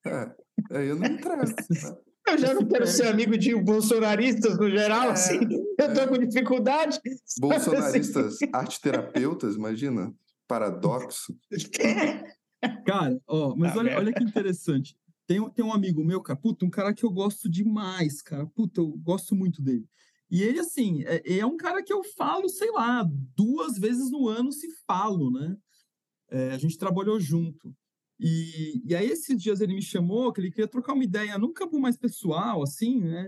[0.05, 0.31] É,
[0.71, 1.43] aí eu não me entrego.
[1.45, 1.97] Né?
[2.27, 5.39] Eu já não quero ser amigo de bolsonaristas no geral, é, assim.
[5.77, 6.07] Eu tô é.
[6.07, 6.99] com dificuldade.
[7.39, 10.13] Bolsonaristas arte-terapeutas, imagina?
[10.47, 11.35] Paradoxo.
[12.85, 14.95] Cara, ó, mas ah, olha, olha que interessante.
[15.25, 18.45] Tem, tem um amigo meu, cara, puta, um cara que eu gosto demais, cara.
[18.47, 19.87] Puta, eu gosto muito dele.
[20.29, 24.27] E ele, assim, é, é, um cara que eu falo, sei lá, duas vezes no
[24.27, 25.55] ano se falo, né?
[26.31, 27.73] É, a gente trabalhou junto.
[28.19, 31.53] E, e aí, esses dias ele me chamou, que ele queria trocar uma ideia num
[31.53, 33.27] campo mais pessoal, assim, né?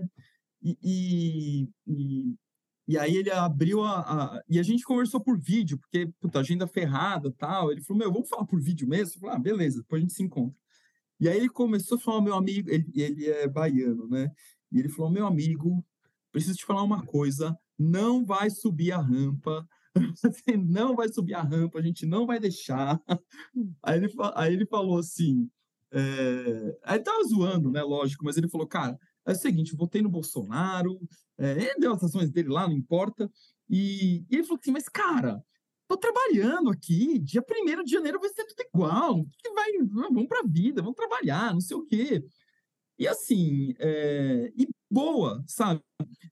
[0.62, 2.34] E, e, e,
[2.88, 6.66] e aí ele abriu a, a, E a gente conversou por vídeo, porque, puta, agenda
[6.66, 7.72] ferrada tal.
[7.72, 9.14] Ele falou, meu, vamos falar por vídeo mesmo?
[9.16, 10.56] Eu falei, ah, beleza, depois a gente se encontra.
[11.18, 14.30] E aí ele começou a falar, meu amigo, ele, ele é baiano, né?
[14.70, 15.84] E ele falou, meu amigo,
[16.32, 19.66] preciso te falar uma coisa, não vai subir a rampa
[20.16, 23.00] você não vai subir a rampa, a gente não vai deixar.
[23.82, 25.50] Aí ele, aí ele falou assim,
[25.92, 26.78] é...
[26.84, 31.00] aí tava zoando, né, lógico, mas ele falou, cara, é o seguinte, votei no Bolsonaro,
[31.38, 33.30] é, ele deu as ações dele lá, não importa,
[33.68, 35.42] e, e ele falou assim, mas cara,
[35.88, 40.42] tô trabalhando aqui, dia 1 de janeiro vai ser tudo igual, que vai, vamos pra
[40.44, 42.24] vida, vamos trabalhar, não sei o quê.
[42.98, 45.80] E assim, é, e boa, sabe?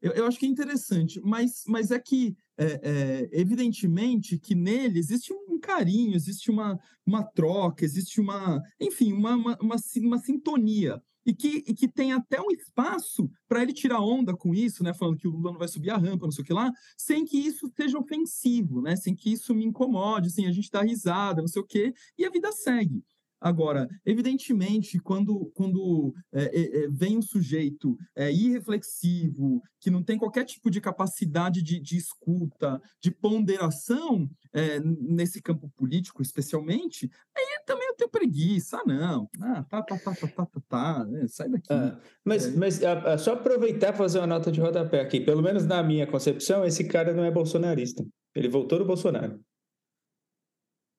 [0.03, 4.99] Eu, eu, acho que é interessante, mas, mas é que, é, é, evidentemente, que nele
[4.99, 11.03] existe um carinho, existe uma, uma troca, existe uma, enfim, uma, uma, uma, uma sintonia.
[11.25, 14.95] E que, e que tem até um espaço para ele tirar onda com isso, né?
[14.95, 17.27] Falando que o Lula não vai subir a rampa, não sei o que lá, sem
[17.27, 18.97] que isso seja ofensivo, né?
[18.97, 22.25] Sem que isso me incomode, sem a gente dar risada, não sei o quê, e
[22.25, 23.05] a vida segue.
[23.41, 30.45] Agora, evidentemente, quando, quando é, é, vem um sujeito é, irreflexivo, que não tem qualquer
[30.45, 37.89] tipo de capacidade de, de escuta, de ponderação é, nesse campo político, especialmente, aí também
[37.89, 38.77] eu tenho preguiça.
[38.79, 41.73] Ah, não, ah, tá, tá, tá, tá, tá, tá, tá né, sai daqui.
[41.73, 42.57] Ah, mas, é.
[42.57, 45.21] mas a, a, só aproveitar e fazer uma nota de rodapé aqui.
[45.21, 48.05] Pelo menos na minha concepção, esse cara não é bolsonarista.
[48.35, 49.41] Ele voltou do Bolsonaro.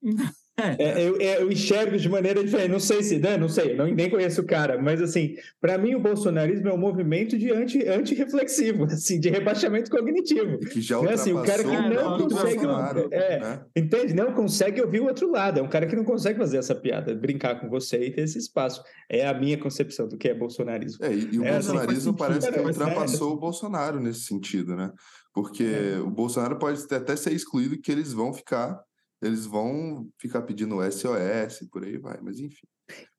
[0.62, 2.70] É, é, eu, é, eu, enxergo de maneira diferente.
[2.70, 3.38] Não sei se, né?
[3.38, 6.78] não sei, não, nem conheço o cara, mas assim, para mim o bolsonarismo é um
[6.78, 10.60] movimento de anti, anti-reflexivo, assim, de rebaixamento cognitivo.
[10.60, 11.14] Que já né?
[11.14, 12.66] assim, o cara que não consegue.
[13.12, 13.62] É, né?
[13.76, 14.14] Entende?
[14.14, 15.60] Não consegue ouvir o outro lado.
[15.60, 18.38] É um cara que não consegue fazer essa piada, brincar com você e ter esse
[18.38, 18.84] espaço.
[19.10, 21.06] É a minha concepção do que é bolsonarismo.
[21.06, 24.92] É, e, e o é, bolsonarismo parece que ultrapassou o Bolsonaro nesse sentido, né?
[25.34, 26.00] Porque é.
[26.00, 28.82] o Bolsonaro pode até ser excluído que eles vão ficar
[29.22, 32.68] eles vão ficar pedindo SOS, por aí vai, mas enfim.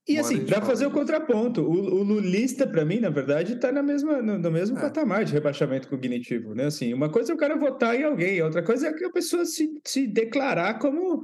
[0.07, 3.81] E assim, para fazer o contraponto, o, o lulista, para mim, na verdade, está no,
[4.37, 4.81] no mesmo é.
[4.81, 6.65] patamar de rebaixamento cognitivo, né?
[6.65, 9.45] Assim, uma coisa é o cara votar em alguém, outra coisa é que a pessoa
[9.45, 11.23] se, se declarar como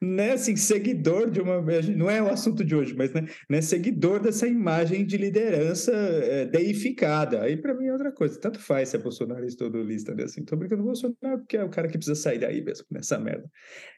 [0.00, 1.60] né, assim, seguidor de uma.
[1.96, 6.44] Não é o assunto de hoje, mas né, né seguidor dessa imagem de liderança é,
[6.44, 7.42] deificada.
[7.42, 8.38] Aí, para mim, é outra coisa.
[8.38, 10.24] Tanto faz se é bolsonarista ou lulista, né?
[10.24, 12.86] Assim, tô brincando com o Bolsonaro, porque é o cara que precisa sair daí mesmo,
[12.90, 13.50] nessa merda.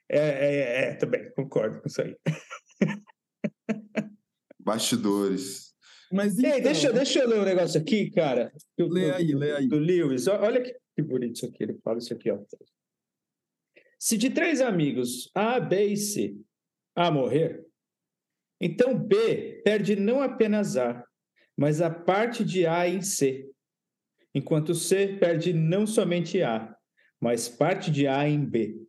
[0.09, 2.17] É, é, é também, concordo com isso aí.
[4.61, 5.69] Bastidores.
[6.13, 6.51] Mas então...
[6.51, 8.53] Ei, deixa, deixa eu ler um negócio aqui, cara.
[8.79, 9.69] lê aí, lê aí.
[9.69, 10.27] Do Lewis.
[10.27, 11.65] Olha que, que bonito isso aqui.
[11.65, 12.39] Ele fala isso aqui, ó.
[13.99, 16.37] Se de três amigos A, B e C
[16.95, 17.65] A morrer,
[18.61, 21.05] então B perde não apenas A,
[21.57, 23.51] mas a parte de A em C,
[24.35, 26.75] enquanto C perde não somente A,
[27.21, 28.81] mas parte de A em B.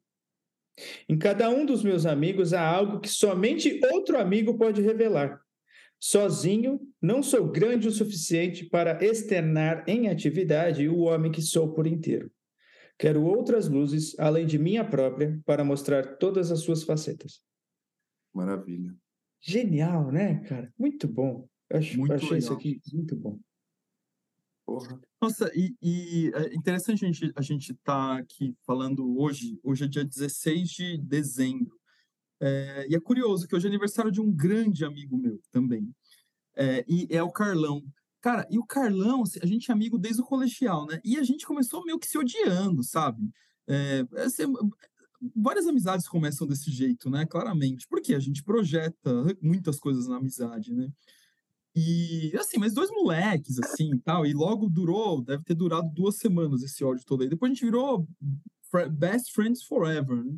[1.07, 5.41] Em cada um dos meus amigos há algo que somente outro amigo pode revelar.
[5.99, 11.85] Sozinho, não sou grande o suficiente para externar em atividade o homem que sou por
[11.85, 12.31] inteiro.
[12.99, 17.41] Quero outras luzes, além de minha própria, para mostrar todas as suas facetas.
[18.33, 18.93] Maravilha.
[19.39, 20.71] Genial, né, cara?
[20.77, 21.47] Muito bom.
[21.71, 22.39] Acho, muito achei legal.
[22.39, 23.39] isso aqui muito bom.
[24.65, 24.99] Porra.
[25.21, 29.57] Nossa, e, e, é interessante a gente a gente estar tá aqui falando hoje.
[29.63, 31.79] Hoje é dia 16 de dezembro.
[32.41, 35.89] É, e é curioso que hoje é aniversário de um grande amigo meu também.
[36.53, 37.81] É, e é o Carlão.
[38.21, 40.99] Cara, e o Carlão, assim, a gente é amigo desde o colegial, né?
[41.03, 43.31] E a gente começou meio que se odiando, sabe?
[43.67, 44.43] É, assim,
[45.35, 47.25] várias amizades começam desse jeito, né?
[47.25, 47.87] Claramente.
[47.87, 50.89] Porque a gente projeta muitas coisas na amizade, né?
[51.75, 56.61] E assim, mas dois moleques, assim, tal, e logo durou, deve ter durado duas semanas
[56.61, 57.29] esse ódio todo aí.
[57.29, 58.07] Depois a gente virou
[58.91, 60.35] best friends forever, né?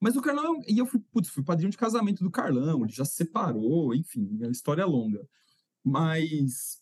[0.00, 3.04] Mas o Carlão, e eu fui, putz, fui padrinho de casamento do Carlão, ele já
[3.04, 5.24] se separou, enfim, é uma história longa.
[5.84, 6.81] Mas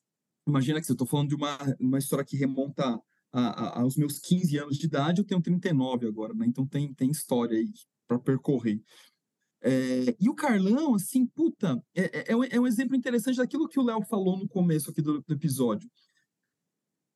[0.51, 3.01] imagina que eu tô falando de uma, uma história que remonta
[3.33, 6.47] a, a, aos meus 15 anos de idade, eu tenho 39 agora, né?
[6.47, 7.73] Então tem, tem história aí
[8.07, 8.83] para percorrer.
[9.63, 13.69] É, e o Carlão, assim, puta, é, é, é, um, é um exemplo interessante daquilo
[13.69, 15.89] que o Léo falou no começo aqui do, do, episódio.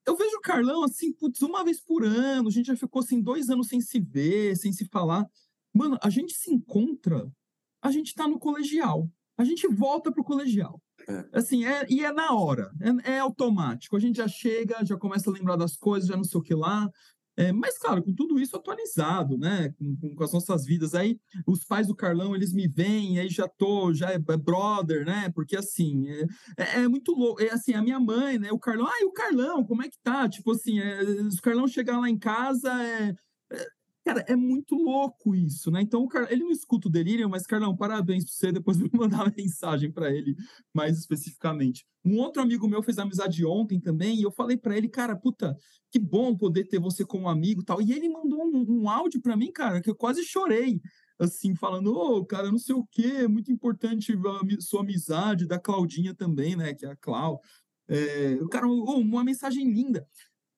[0.07, 3.20] Eu vejo o Carlão, assim, putz, uma vez por ano, a gente já ficou, assim,
[3.22, 5.26] dois anos sem se ver, sem se falar.
[5.72, 7.26] Mano, a gente se encontra,
[7.82, 10.80] a gente tá no colegial, a gente volta pro colegial.
[11.09, 11.24] É.
[11.32, 12.70] Assim, é, e é na hora,
[13.05, 13.96] é, é, automático.
[13.96, 16.55] A gente já chega, já começa a lembrar das coisas, já não sei o que
[16.55, 16.88] lá.
[17.36, 19.74] É, mas, claro, com tudo isso atualizado, né?
[19.76, 20.94] Com, com, com, as nossas vidas.
[20.94, 25.05] Aí, os pais do Carlão, eles me veem, aí já tô, já é, é brother,
[25.05, 25.30] né?
[25.34, 26.09] Porque, assim,
[26.57, 27.42] é, é, muito louco.
[27.42, 28.52] É assim, a minha mãe, né?
[28.52, 30.28] O Carlão, ah, e o Carlão, como é que tá?
[30.28, 30.78] Tipo assim,
[31.30, 33.14] se o Carlão chegar lá em casa, é
[34.05, 35.80] Cara, é muito louco isso, né?
[35.80, 38.52] Então, ele não escuta o delírio, mas, Carlão, parabéns pra você.
[38.52, 40.36] Depois me mandar uma mensagem para ele
[40.74, 41.86] mais especificamente.
[42.05, 45.57] Um outro amigo meu fez amizade ontem também, e eu falei para ele, cara, puta,
[45.90, 47.80] que bom poder ter você como amigo tal.
[47.80, 50.82] E ele mandou um, um áudio para mim, cara, que eu quase chorei,
[51.18, 55.59] assim, falando, ô, oh, cara, não sei o quê, muito importante a sua amizade, da
[55.59, 57.40] Claudinha também, né, que é a Clau.
[57.88, 60.07] É, cara, oh, uma mensagem linda.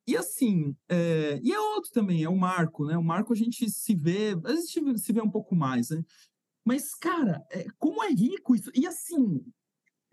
[0.06, 2.96] E assim, é, e é outro também, é o Marco, né?
[2.96, 6.04] O Marco a gente se vê, a gente se vê um pouco mais, né?
[6.64, 8.70] Mas, cara, é, como é rico isso?
[8.74, 9.44] E assim,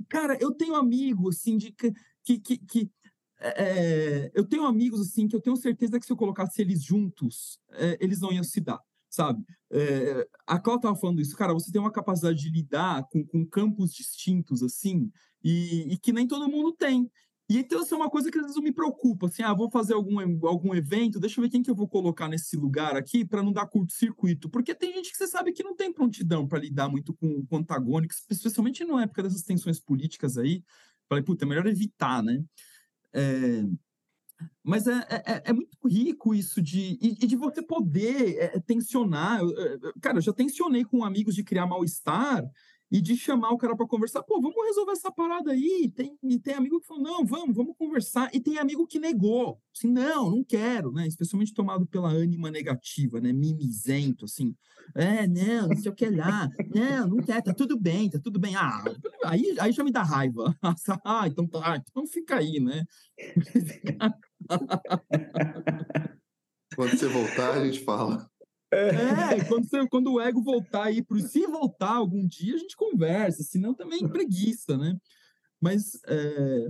[0.10, 2.92] cara, eu tenho amigos, assim, de que, que, que
[3.40, 7.60] é, eu tenho amigos, assim, que eu tenho certeza que se eu colocasse eles juntos,
[7.72, 8.80] é, eles não iam se dar,
[9.10, 9.44] sabe?
[9.72, 13.46] É, a Cláudia estava falando isso, cara, você tem uma capacidade de lidar com, com
[13.46, 15.12] campos distintos, assim,
[15.44, 17.12] e, e que nem todo mundo tem.
[17.54, 19.94] E então, isso é uma coisa que às vezes me preocupo, assim, ah, vou fazer
[19.94, 23.44] algum, algum evento, deixa eu ver quem que eu vou colocar nesse lugar aqui para
[23.44, 26.90] não dar curto-circuito, porque tem gente que você sabe que não tem prontidão para lidar
[26.90, 30.64] muito com, com antagônicos, especialmente na época dessas tensões políticas aí,
[31.08, 32.44] falei, puta, é melhor evitar, né?
[33.14, 33.64] É,
[34.64, 39.42] mas é, é, é, é, muito rico isso de, e, de você poder é, tensionar.
[40.02, 42.44] Cara, eu já tensionei com amigos de criar mal-estar
[42.94, 45.92] e de chamar o cara para conversar, pô, vamos resolver essa parada aí.
[45.96, 48.30] Tem, e tem amigo que falou, não, vamos, vamos conversar.
[48.32, 51.08] E tem amigo que negou, assim, não, não quero, né?
[51.08, 53.34] Especialmente tomado pela ânima negativa, né?
[53.34, 54.56] Mimizento, assim.
[54.94, 56.48] É, não, não sei o que lá.
[56.72, 58.56] Não, não quer, tá tudo bem, tá tudo bem.
[58.56, 58.84] Ah,
[59.26, 60.56] aí, aí já me dá raiva.
[61.04, 62.86] ah, então tá, então fica aí, né?
[66.76, 68.30] Quando você voltar, a gente fala.
[68.74, 72.76] É, quando, você, quando o ego voltar aí, pro, se voltar algum dia, a gente
[72.76, 74.98] conversa, senão também preguiça, né?
[75.62, 76.68] Mas é,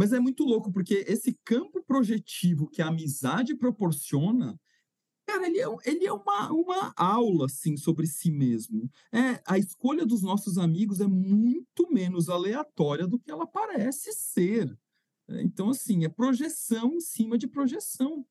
[0.00, 4.58] mas é muito louco, porque esse campo projetivo que a amizade proporciona,
[5.26, 8.90] cara, ele é, ele é uma, uma aula, assim, sobre si mesmo.
[9.12, 14.74] É, a escolha dos nossos amigos é muito menos aleatória do que ela parece ser.
[15.28, 18.26] Então, assim, é projeção em cima de projeção.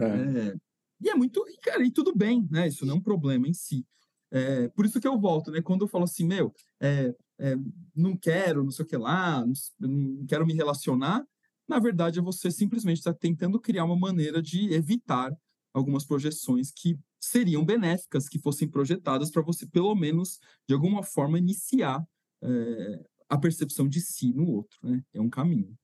[0.00, 0.56] É.
[1.00, 2.68] E é muito, cara, e tudo bem, né?
[2.68, 3.84] Isso não é um problema em si.
[4.30, 5.60] É, por isso que eu volto, né?
[5.62, 7.56] Quando eu falo assim, meu, é, é,
[7.94, 11.24] não quero, não sei o que lá, não, não quero me relacionar,
[11.68, 15.36] na verdade é você simplesmente está tentando criar uma maneira de evitar
[15.72, 21.38] algumas projeções que seriam benéficas, que fossem projetadas para você, pelo menos, de alguma forma,
[21.38, 22.02] iniciar
[22.42, 25.02] é, a percepção de si no outro, né?
[25.12, 25.76] É um caminho.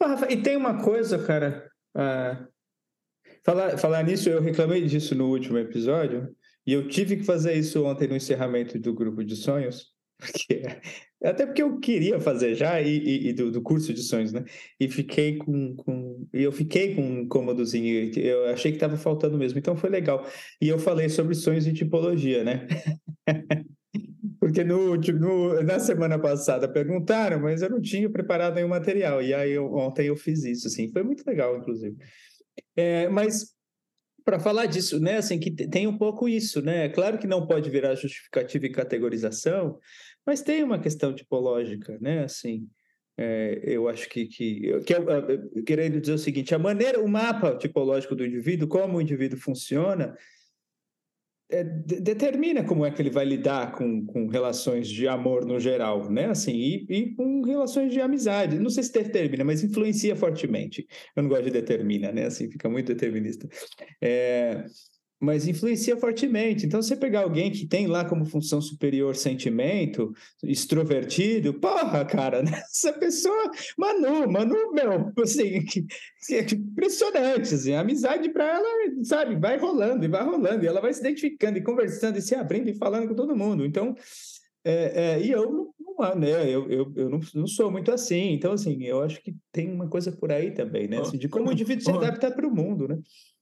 [0.00, 2.57] Rafa, e tem uma coisa, cara, uh
[3.44, 6.28] Falar, falar nisso, eu reclamei disso no último episódio,
[6.66, 9.86] e eu tive que fazer isso ontem no encerramento do grupo de sonhos,
[10.18, 10.62] porque,
[11.22, 14.44] até porque eu queria fazer já, e, e, e do, do, curso de sonhos, né?
[14.78, 16.26] E fiquei com, com.
[16.32, 20.26] Eu fiquei com um cômodozinho, eu achei que estava faltando mesmo, então foi legal.
[20.60, 22.66] E eu falei sobre sonhos e tipologia, né?
[24.40, 29.22] Porque no, no, na semana passada perguntaram, mas eu não tinha preparado nenhum material.
[29.22, 30.90] E aí eu, ontem eu fiz isso, assim.
[30.92, 31.96] Foi muito legal, inclusive.
[32.76, 33.54] É, mas
[34.24, 36.88] para falar disso, né, assim, que tem um pouco isso, né?
[36.90, 39.78] Claro que não pode virar justificativa e categorização,
[40.26, 42.24] mas tem uma questão tipológica, né?
[42.24, 42.68] Assim,
[43.16, 48.14] é, eu acho que, que, que querendo dizer o seguinte, a maneira, o mapa tipológico
[48.14, 50.14] do indivíduo, como o indivíduo funciona,
[51.50, 56.10] é, determina como é que ele vai lidar com, com relações de amor no geral,
[56.10, 56.26] né?
[56.26, 58.58] Assim, e, e, com relações de amizade.
[58.58, 60.86] Não sei se determina, mas influencia fortemente.
[61.16, 62.26] Eu não gosto de determina, né?
[62.26, 63.48] Assim, fica muito determinista.
[64.00, 64.64] É,
[65.20, 66.64] mas influencia fortemente.
[66.64, 70.12] Então, você pegar alguém que tem lá como função superior sentimento,
[70.42, 72.50] extrovertido, porra, cara, né?
[72.70, 75.84] essa pessoa, Manu, Manu, meu, assim, que,
[76.26, 78.68] que é impressionante, assim, a amizade para ela,
[79.02, 82.34] sabe, vai rolando e vai rolando, e ela vai se identificando e conversando e se
[82.34, 83.64] abrindo e falando com todo mundo.
[83.64, 83.94] Então,
[84.64, 88.52] é, é, e eu não, né, eu, eu, eu não, não sou muito assim, então,
[88.52, 91.52] assim, eu acho que tem uma coisa por aí também, né, assim, de como o
[91.52, 92.98] indivíduo se adapta para o mundo, né?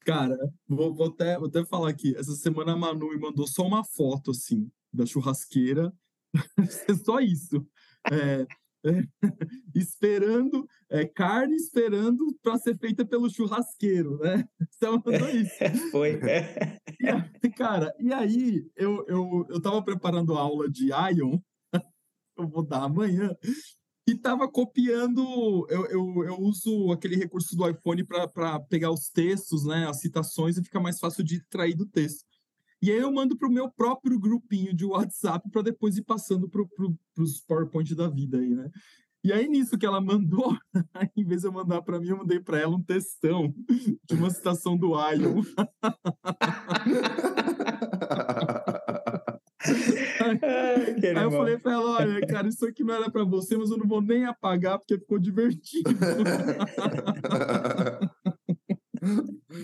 [0.06, 0.38] Cara,
[0.68, 2.16] vou, vou, até, vou até falar aqui.
[2.16, 5.92] Essa semana a Manu me mandou só uma foto, assim, da churrasqueira.
[6.88, 7.66] é só isso.
[8.12, 8.46] É,
[8.88, 9.02] é,
[9.74, 14.48] esperando, é, carne esperando para ser feita pelo churrasqueiro, né?
[14.76, 15.54] Então, mandou isso.
[15.90, 16.20] Foi.
[17.42, 21.40] E, cara, e aí eu, eu, eu tava preparando a aula de Ion
[22.36, 23.34] eu vou dar amanhã.
[24.08, 29.64] E estava copiando, eu, eu, eu uso aquele recurso do iPhone para pegar os textos,
[29.64, 32.24] né, as citações, e fica mais fácil de extrair do texto.
[32.80, 36.48] E aí eu mando para o meu próprio grupinho de WhatsApp para depois ir passando
[36.48, 38.70] para pro, os PowerPoint da vida aí, né?
[39.24, 40.56] E aí, nisso que ela mandou,
[41.16, 43.52] em vez de eu mandar para mim, eu mandei para ela um textão
[44.04, 45.42] de uma citação do Ion.
[51.16, 53.78] Aí eu falei para ela, olha, cara, isso aqui não era para você, mas eu
[53.78, 55.90] não vou nem apagar porque ficou divertido.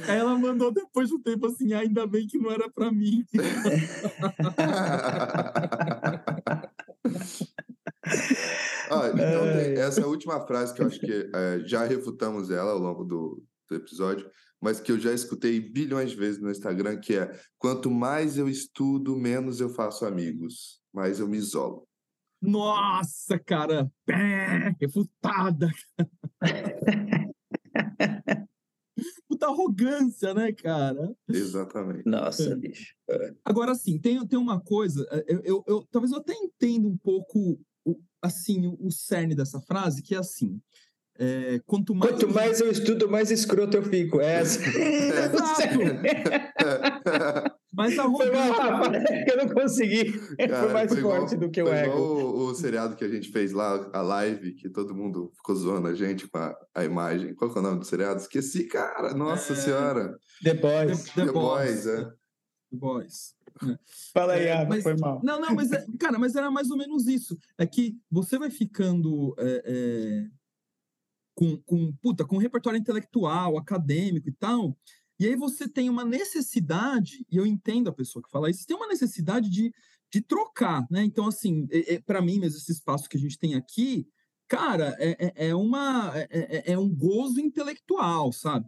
[0.09, 3.25] Aí ela mandou depois de um tempo assim, ainda bem que não era para mim.
[8.91, 9.45] ah, então,
[9.77, 13.77] essa última frase que eu acho que é, já refutamos ela ao longo do, do
[13.77, 14.31] episódio,
[14.63, 18.49] mas que eu já escutei bilhões de vezes no Instagram, que é quanto mais eu
[18.49, 21.85] estudo, menos eu faço amigos, mais eu me isolo.
[22.41, 23.91] Nossa, cara!
[24.07, 25.69] Pé, refutada!
[29.29, 31.13] Puta arrogância, né, cara?
[31.29, 32.09] Exatamente.
[32.09, 32.55] Nossa, é.
[32.55, 32.95] bicho.
[33.11, 33.35] É.
[33.45, 36.97] Agora, assim, tem, tem uma coisa, é, eu, eu, eu, talvez eu até entenda um
[36.97, 37.59] pouco,
[38.21, 40.61] assim, o, o cerne dessa frase, que é assim,
[41.19, 44.21] é, quanto mais, quanto mais eu estudo, mais escroto eu fico.
[44.21, 44.61] É essa.
[44.65, 45.79] Exato.
[47.75, 48.93] Mas a Foi mal, Rafa,
[49.29, 50.13] eu não consegui.
[50.37, 51.99] Cara, foi mais foi forte igual, do que o ego.
[51.99, 55.89] O, o seriado que a gente fez lá, a live, que todo mundo ficou zoando
[55.89, 57.35] a gente com a, a imagem.
[57.35, 58.21] Qual que é o nome do seriado?
[58.21, 59.15] Esqueci, cara.
[59.15, 59.57] Nossa é...
[59.57, 60.19] Senhora.
[60.43, 61.05] The Boys.
[61.05, 62.05] The, The, The Boys, Boys, é.
[62.05, 62.13] The
[62.73, 63.35] Boys.
[64.13, 65.21] Fala aí, é, mas, foi mal.
[65.23, 67.39] Não, não, mas, é, cara, mas era mais ou menos isso.
[67.59, 70.27] É que você vai ficando é, é,
[71.43, 74.77] com, com, puta, com repertório intelectual, acadêmico e tal,
[75.19, 78.77] e aí você tem uma necessidade, e eu entendo a pessoa que fala isso, tem
[78.77, 79.73] uma necessidade de,
[80.13, 81.03] de trocar, né?
[81.03, 84.07] Então, assim, é, é para mim mesmo, esse espaço que a gente tem aqui,
[84.47, 88.67] cara, é, é, é uma, é, é, é um gozo intelectual, sabe?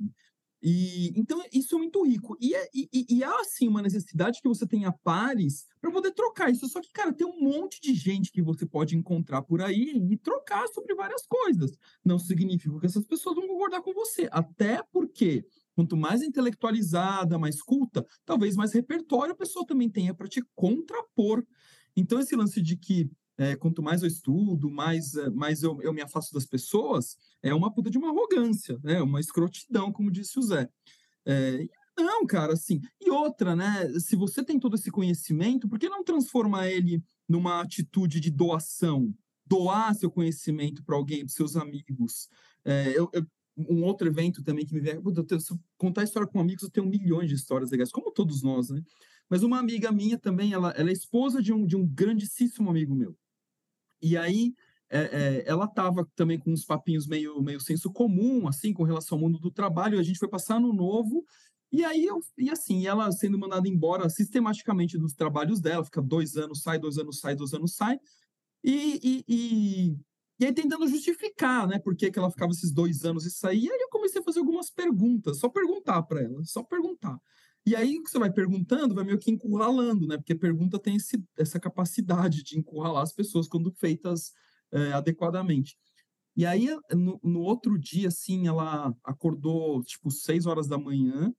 [0.67, 2.39] E, então, isso é muito rico.
[2.41, 6.51] E, é, e, e, há, assim, uma necessidade que você tenha pares para poder trocar
[6.51, 6.67] isso.
[6.69, 10.17] Só que, cara, tem um monte de gente que você pode encontrar por aí e
[10.17, 11.77] trocar sobre várias coisas.
[12.03, 14.27] Não significa que essas pessoas vão concordar com você.
[14.33, 15.45] Até porque,
[15.75, 21.45] quanto mais intelectualizada, mais culta, talvez mais repertório a pessoa também tenha para te contrapor.
[21.95, 25.93] Então, esse lance de que é, quanto mais eu estudo, mais, é, mais eu, eu
[25.93, 29.03] me afasto das pessoas, é uma puta de uma arrogância, né?
[29.03, 30.68] Uma escrotidão, como disse o Zé.
[31.26, 31.66] É,
[31.99, 32.80] não, cara, assim.
[33.01, 33.89] E outra, né?
[34.01, 39.14] Se você tem todo esse conhecimento, por que não transformar ele numa atitude de doação?
[39.47, 42.28] Doar seu conhecimento para alguém, para seus amigos.
[42.64, 43.26] É, eu, eu,
[43.57, 45.03] um outro evento também que me veio.
[45.41, 48.70] Se eu contar história com amigos, eu tenho milhões de histórias legais, como todos nós,
[48.70, 48.82] né?
[49.28, 52.95] Mas uma amiga minha também, ela, ela é esposa de um, de um grandíssimo amigo
[52.95, 53.16] meu.
[54.03, 54.53] E aí
[54.90, 59.18] é, é, ela estava também com uns papinhos meio, meio senso comum, assim, com relação
[59.18, 61.24] ao mundo do trabalho, a gente foi passar no novo,
[61.72, 66.36] e aí, eu, e assim, ela sendo mandada embora sistematicamente dos trabalhos dela, fica dois
[66.36, 67.99] anos, sai, dois anos, sai, dois anos, sai,
[68.62, 69.99] e, e, e,
[70.38, 73.70] e aí tentando justificar, né, por que, que ela ficava esses dois anos e saía,
[73.70, 77.18] e aí eu comecei a fazer algumas perguntas, só perguntar para ela, só perguntar.
[77.67, 80.17] E aí que você vai perguntando, vai meio que encurralando, né?
[80.19, 84.33] Porque pergunta tem esse, essa capacidade de encurralar as pessoas quando feitas
[84.71, 85.77] é, adequadamente.
[86.37, 91.33] E aí, no, no, outro dia, assim, ela acordou, tipo, seis horas da manhã,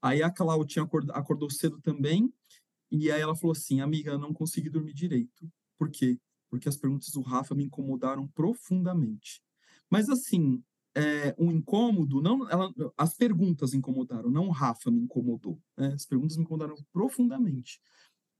[0.00, 2.32] aí a Claudinha acordou, acordou cedo também,
[2.90, 5.50] e aí ela falou assim, amiga, não consegui dormir direito.
[5.78, 6.18] Por quê?
[6.50, 9.42] Porque as perguntas do Rafa me incomodaram profundamente.
[9.90, 10.62] Mas, assim,
[10.94, 15.60] é, um incômodo, não, ela, as perguntas incomodaram, não o Rafa me incomodou.
[15.76, 15.92] Né?
[15.94, 17.80] As perguntas me incomodaram profundamente.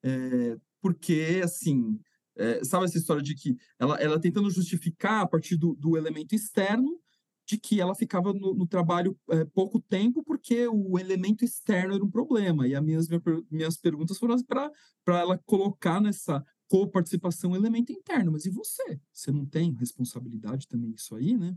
[0.05, 1.99] É, porque, assim,
[2.37, 6.35] é, sabe essa história de que ela, ela tentando justificar a partir do, do elemento
[6.35, 7.01] externo
[7.47, 12.05] de que ela ficava no, no trabalho é, pouco tempo porque o elemento externo era
[12.05, 12.67] um problema.
[12.67, 13.07] E as minhas,
[13.51, 18.33] minhas perguntas foram para ela colocar nessa co-participação elemento interno.
[18.33, 18.99] Mas e você?
[19.13, 21.55] Você não tem responsabilidade também nisso aí, né?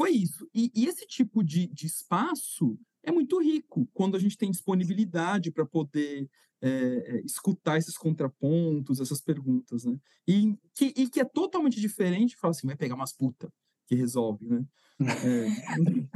[0.00, 0.48] Foi isso.
[0.54, 5.50] E, e esse tipo de, de espaço é muito rico quando a gente tem disponibilidade
[5.50, 6.26] para poder
[6.62, 9.98] é, escutar esses contrapontos, essas perguntas, né?
[10.26, 13.52] E que, e que é totalmente diferente, fala assim, vai pegar umas puta
[13.86, 14.64] que resolve, né?
[15.02, 15.46] É...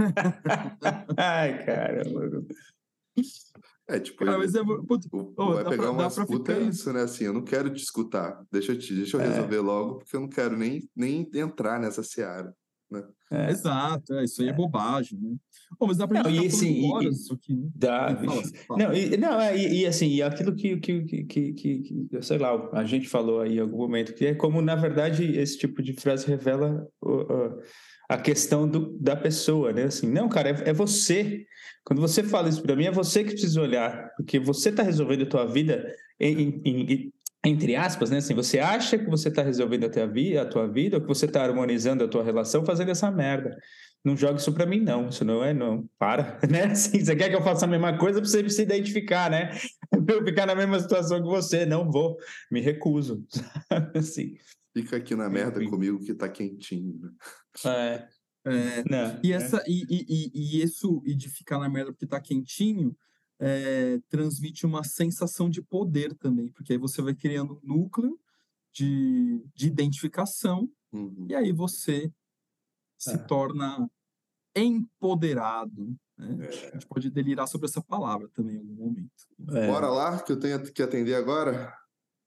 [1.20, 2.42] Ai, caramba.
[3.86, 7.02] É, tipo, ah, mas é, putz, oh, vai pegar pra, umas puta é isso, né?
[7.02, 8.42] Assim, eu não quero te escutar.
[8.50, 9.28] Deixa eu, te, deixa eu é.
[9.28, 12.56] resolver logo, porque eu não quero nem, nem entrar nessa seara.
[12.94, 13.04] Né?
[13.30, 13.50] É.
[13.50, 15.36] Exato, é, isso aí é, é bobagem, né?
[15.78, 17.68] Bom, mas dá pra gente não, e, assim, horas isso aqui, né?
[17.74, 18.82] Dá, fala, fala.
[18.82, 22.70] Não, e, não é, e, e, assim, aquilo que, que, que, que, que, sei lá,
[22.72, 25.92] a gente falou aí em algum momento, que é como, na verdade, esse tipo de
[25.94, 27.62] frase revela uh, uh,
[28.08, 29.84] a questão do, da pessoa, né?
[29.84, 31.44] Assim, não, cara, é, é você.
[31.84, 35.22] Quando você fala isso para mim, é você que precisa olhar, porque você está resolvendo
[35.22, 37.12] a tua vida em, em, em,
[37.44, 38.18] entre aspas, né?
[38.18, 41.08] Assim, você acha que você está resolvendo a tua, vida, a tua vida, ou que
[41.08, 43.56] você está harmonizando a tua relação fazendo essa merda.
[44.04, 45.08] Não joga isso para mim, não.
[45.08, 45.88] Isso não é, não.
[45.98, 46.64] Para, né?
[46.64, 49.50] Assim, você quer que eu faça a mesma coisa para você se identificar, né?
[50.08, 52.16] Eu ficar na mesma situação que você, não vou.
[52.50, 53.24] Me recuso.
[53.94, 54.36] assim.
[54.76, 55.70] Fica aqui na merda Enfim.
[55.70, 56.98] comigo que tá quentinho.
[57.00, 57.10] Né?
[57.64, 58.08] É.
[58.46, 58.84] é.
[58.90, 59.36] Não, e, é.
[59.36, 59.64] essa, é.
[59.68, 62.94] e, e, e, isso, e de ficar na merda porque tá quentinho,
[63.46, 68.18] é, transmite uma sensação de poder também, porque aí você vai criando um núcleo
[68.72, 71.26] de, de identificação, uhum.
[71.28, 72.10] e aí você
[72.98, 73.18] se é.
[73.18, 73.86] torna
[74.56, 75.94] empoderado.
[76.16, 76.38] Né?
[76.40, 76.48] É.
[76.48, 79.10] A gente pode delirar sobre essa palavra também em algum momento.
[79.50, 79.66] É.
[79.66, 81.70] Bora lá, que eu tenho que atender agora.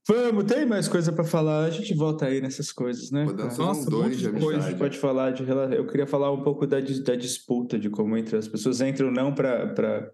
[0.08, 1.66] Vamos, tem mais coisa para falar.
[1.66, 3.26] A gente volta aí nessas coisas, né?
[3.26, 4.68] Podemos Nossa, um dois de coisa.
[4.68, 5.44] A gente pode falar de.
[5.44, 9.34] Eu queria falar um pouco da, da disputa, de como entre as pessoas entram não
[9.34, 10.14] para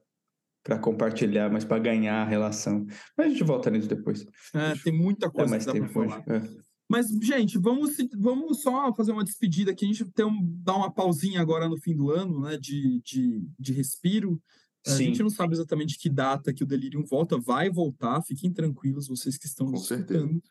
[0.63, 2.85] para compartilhar, mas para ganhar a relação.
[3.17, 4.25] Mas a gente volta nisso depois.
[4.53, 6.23] É, tem muita coisa mais que dá para falar.
[6.27, 6.41] É.
[6.89, 9.85] Mas, gente, vamos, vamos só fazer uma despedida aqui.
[9.85, 12.57] A gente tem um, dar uma pausinha agora no fim do ano, né?
[12.57, 14.41] De, de, de respiro.
[14.85, 14.93] Sim.
[14.93, 19.07] A gente não sabe exatamente que data que o Delirium volta, vai voltar, fiquem tranquilos,
[19.07, 20.41] vocês que estão Com escutando.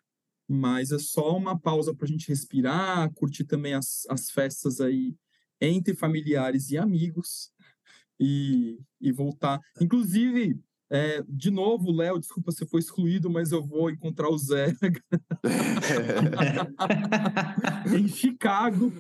[0.48, 5.14] Mas é só uma pausa para a gente respirar, curtir também as, as festas aí
[5.60, 7.51] entre familiares e amigos
[8.22, 9.60] e, e voltar.
[9.80, 10.56] Inclusive,
[10.88, 14.72] é, de novo, Léo, desculpa, você foi excluído, mas eu vou encontrar o Zé
[17.98, 18.92] em Chicago.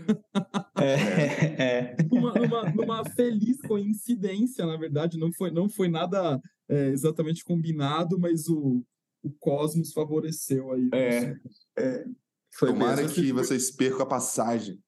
[0.76, 1.96] É, é.
[2.10, 8.18] Uma, uma, uma, feliz coincidência, na verdade, não foi, não foi nada é, exatamente combinado,
[8.18, 8.82] mas o,
[9.22, 10.88] o cosmos favoreceu aí.
[10.92, 11.36] É,
[11.78, 12.04] é.
[12.58, 13.14] Tomara mesmo.
[13.14, 14.82] que vocês percam a passagem.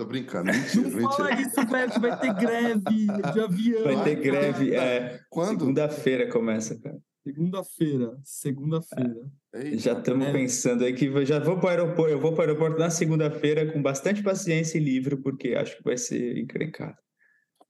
[0.00, 0.50] Tô brincando.
[0.50, 1.10] Mentira, não mentira.
[1.10, 3.84] fala isso, velho, vai ter greve de avião.
[3.84, 5.20] Vai ter greve, é.
[5.28, 5.60] Quando?
[5.60, 6.98] Segunda-feira começa, cara.
[7.22, 9.30] Segunda-feira, segunda-feira.
[9.52, 9.76] É.
[9.76, 10.32] Já estamos é.
[10.32, 13.70] pensando aí que já vou para o aeroporto, eu vou para o aeroporto na segunda-feira
[13.70, 16.96] com bastante paciência e livro, porque acho que vai ser encrencado.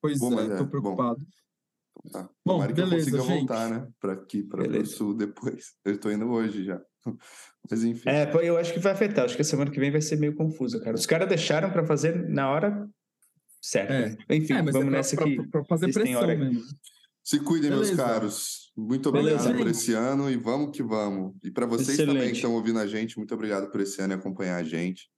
[0.00, 1.18] Pois bom, é, estou preocupado.
[1.96, 2.30] Bom, tá.
[2.46, 3.38] bom beleza, que eu consiga gente.
[3.38, 3.88] voltar, né?
[4.00, 5.74] Para aqui, para o sul depois.
[5.84, 6.80] Eu estou indo hoje já.
[7.70, 8.08] Mas enfim.
[8.08, 9.24] É, eu acho que vai afetar.
[9.24, 10.96] Acho que a semana que vem vai ser meio confusa, cara.
[10.96, 12.88] Os caras deixaram para fazer na hora
[13.60, 13.92] certa.
[13.92, 14.36] É.
[14.36, 15.48] Enfim, é, vamos é pra, nessa pra, aqui.
[15.48, 16.62] Para fazer pressão mesmo.
[17.22, 17.94] Se cuidem, Beleza.
[17.94, 18.72] meus caros.
[18.76, 21.34] Muito obrigado Beleza, por esse ano e vamos que vamos.
[21.44, 22.14] E para vocês Excelente.
[22.14, 25.08] também que estão ouvindo a gente, muito obrigado por esse ano e acompanhar a gente.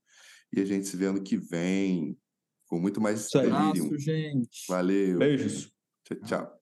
[0.53, 2.19] E a gente se vê ano que vem
[2.67, 3.99] com muito mais delírio.
[3.99, 4.67] gente.
[4.69, 5.19] Valeu.
[5.19, 5.71] Beijos.
[6.05, 6.19] Tchau.
[6.25, 6.62] tchau.